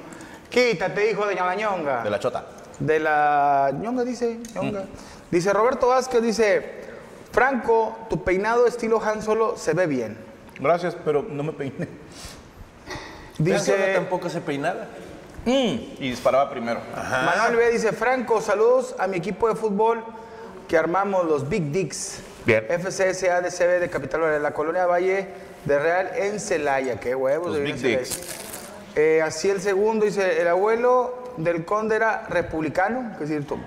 Quítate 0.49 1.11
hijo 1.11 1.27
de 1.27 1.35
la 1.35 1.55
ñonga. 1.55 2.03
De 2.03 2.11
la 2.11 2.19
chota. 2.19 2.47
De 2.79 2.99
la 2.99 3.73
ñonga, 3.75 4.05
dice, 4.05 4.39
ñonga. 4.55 4.85
Dice 5.31 5.53
Roberto 5.53 5.89
Vázquez, 5.89 6.23
dice, 6.23 6.85
Franco, 7.33 7.97
tu 8.09 8.23
peinado 8.23 8.67
estilo 8.67 9.03
Han 9.03 9.23
Solo 9.23 9.57
se 9.57 9.75
ve 9.75 9.87
bien. 9.87 10.17
Gracias, 10.59 10.97
pero 11.05 11.23
no 11.23 11.43
me 11.43 11.53
peiné. 11.53 11.89
Dice 13.39 13.93
tampoco 13.95 14.31
se 14.31 14.41
peinaba. 14.41 14.87
y 15.45 15.97
disparaba 15.99 16.49
primero. 16.51 16.81
Manuel 16.95 17.57
B 17.57 17.71
dice, 17.71 17.93
Franco, 17.93 18.41
saludos 18.41 18.95
a 18.99 19.07
mi 19.07 19.19
equipo 19.19 19.49
de 19.49 19.55
fútbol 19.55 20.03
que 20.67 20.79
armamos 20.79 21.27
los 21.27 21.49
Big 21.49 21.71
Dicks. 21.71 22.21
Bien. 22.45 22.65
FCSA 22.69 23.41
de 23.41 23.51
CB 23.51 23.81
de 23.81 23.91
Capital 23.91 24.21
de 24.23 24.41
la 24.41 24.53
Colonia 24.53 24.87
Valle 24.87 25.29
de 25.67 25.79
Real 25.79 26.11
en 26.17 26.41
Celaya. 26.41 26.99
Qué 26.99 27.15
huevos. 27.15 27.49
Los 27.49 27.57
de 27.57 27.63
Big. 27.63 27.77
Celaya. 27.77 28.03
Eh, 28.95 29.21
así 29.23 29.51
el 29.51 29.61
segundo 29.61 30.07
dice, 30.07 30.41
el 30.41 30.49
abuelo 30.49 31.35
del 31.37 31.65
conde 31.67 31.97
era 31.97 32.25
republicano, 32.29 33.15
que 33.19 33.25
es 33.25 33.31
cierto. 33.31 33.59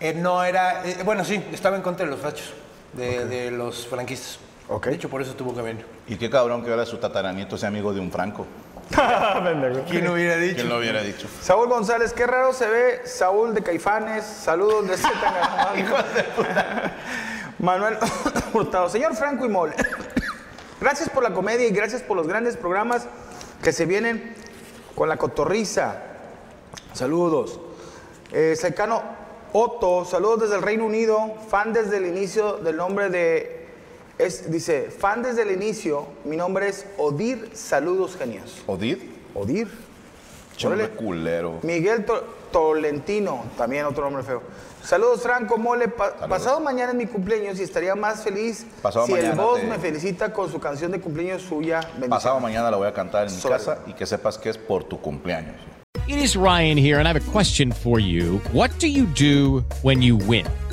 Eh, 0.00 0.14
no 0.14 0.42
era. 0.42 0.84
eh, 0.84 0.96
bueno, 1.04 1.24
sí, 1.24 1.44
estaba 1.52 1.76
en 1.76 1.82
contra 1.82 2.04
de 2.04 2.10
los 2.10 2.20
fachos, 2.20 2.52
de, 2.94 3.26
de 3.26 3.50
los 3.52 3.86
franquistas. 3.86 4.40
Ok. 4.68 4.86
De 4.86 4.94
hecho, 4.94 5.08
por 5.08 5.22
eso 5.22 5.34
tuvo 5.34 5.54
que 5.54 5.62
venir. 5.62 5.86
Y 6.08 6.16
qué 6.16 6.28
cabrón 6.28 6.64
que 6.64 6.70
ahora 6.70 6.84
su 6.84 6.96
tataranieto 6.98 7.56
sea 7.56 7.68
amigo 7.68 7.92
de 7.94 8.00
un 8.00 8.10
franco. 8.10 8.46
¿Quién 9.88 10.08
hubiera 10.08 10.36
dicho? 10.36 10.56
¿Quién 10.56 10.68
lo 10.68 10.78
hubiera 10.78 11.00
dicho? 11.02 11.28
Saúl 11.40 11.68
González, 11.68 12.12
qué 12.12 12.26
raro 12.26 12.52
se 12.52 12.66
ve 12.68 13.00
Saúl 13.04 13.54
de 13.54 13.62
Caifanes. 13.62 14.24
Saludos 14.24 14.88
de 14.88 14.96
Z. 14.96 15.08
Manuel 17.60 17.96
Hurtado. 18.52 18.88
Señor 18.88 19.14
Franco 19.14 19.46
y 19.46 19.48
Mole, 19.48 19.74
gracias 20.82 21.08
por 21.08 21.22
la 21.22 21.32
comedia 21.32 21.68
y 21.68 21.70
gracias 21.70 22.02
por 22.02 22.16
los 22.16 22.26
grandes 22.26 22.56
programas 22.56 23.06
que 23.62 23.72
se 23.72 23.86
vienen 23.86 24.34
con 24.96 25.08
la 25.08 25.16
cotorriza. 25.16 26.02
Saludos. 26.92 27.60
Eh, 28.32 28.56
Secano 28.56 29.00
Otto, 29.52 30.04
saludos 30.04 30.40
desde 30.40 30.56
el 30.56 30.62
Reino 30.62 30.84
Unido, 30.84 31.34
fan 31.48 31.72
desde 31.72 31.98
el 31.98 32.06
inicio 32.06 32.54
del 32.54 32.76
nombre 32.76 33.10
de... 33.10 33.68
Es, 34.18 34.50
dice, 34.50 34.90
fan 34.90 35.22
desde 35.22 35.42
el 35.42 35.52
inicio, 35.52 36.06
mi 36.24 36.36
nombre 36.36 36.68
es 36.68 36.84
Odir, 36.98 37.50
saludos 37.54 38.16
genios. 38.16 38.62
¿Odid? 38.66 38.98
Odir. 39.34 39.68
Culero. 40.96 41.58
Miguel 41.62 42.04
To- 42.04 42.24
Tolentino, 42.52 43.44
también 43.56 43.86
otro 43.86 44.04
nombre 44.04 44.22
feo. 44.22 44.42
Saludos, 44.82 45.22
Franco 45.22 45.56
Mole. 45.58 45.88
Pa- 45.88 46.14
pasado 46.28 46.60
mañana 46.60 46.90
es 46.90 46.96
mi 46.98 47.06
cumpleaños 47.06 47.58
y 47.58 47.62
estaría 47.62 47.94
más 47.94 48.22
feliz 48.24 48.66
Pasado 48.82 49.06
si 49.06 49.12
el 49.14 49.30
te- 49.36 49.66
me 49.66 49.78
felicita 49.78 50.32
con 50.32 50.50
su 50.50 50.58
canción 50.60 50.90
de 50.92 51.00
cumpleaños 51.00 51.42
suya. 51.42 51.80
Pasado 52.08 52.40
mañana 52.40 52.70
la 52.70 52.76
voy 52.76 52.88
a 52.88 52.92
cantar 52.92 53.26
en 53.28 53.34
mi 53.34 53.40
Sobre. 53.40 53.56
casa 53.56 53.78
y 53.86 53.92
que 53.94 54.04
sepas 54.06 54.38
que 54.38 54.50
es 54.50 54.58
por 54.58 54.84
tu 54.84 55.00
cumpleaños. 55.00 55.54
It 56.08 56.16
is 56.16 56.34
Ryan 56.34 56.76
here, 56.76 56.98
and 56.98 57.06
I 57.06 57.10
have 57.10 57.16
a 57.16 57.32
question 57.32 57.72
for 57.72 58.00
you. 58.00 58.40
What 58.52 58.70
do 58.80 58.88
you 58.88 59.06
do 59.06 59.62
when 59.82 60.02
you 60.02 60.16
win? 60.16 60.44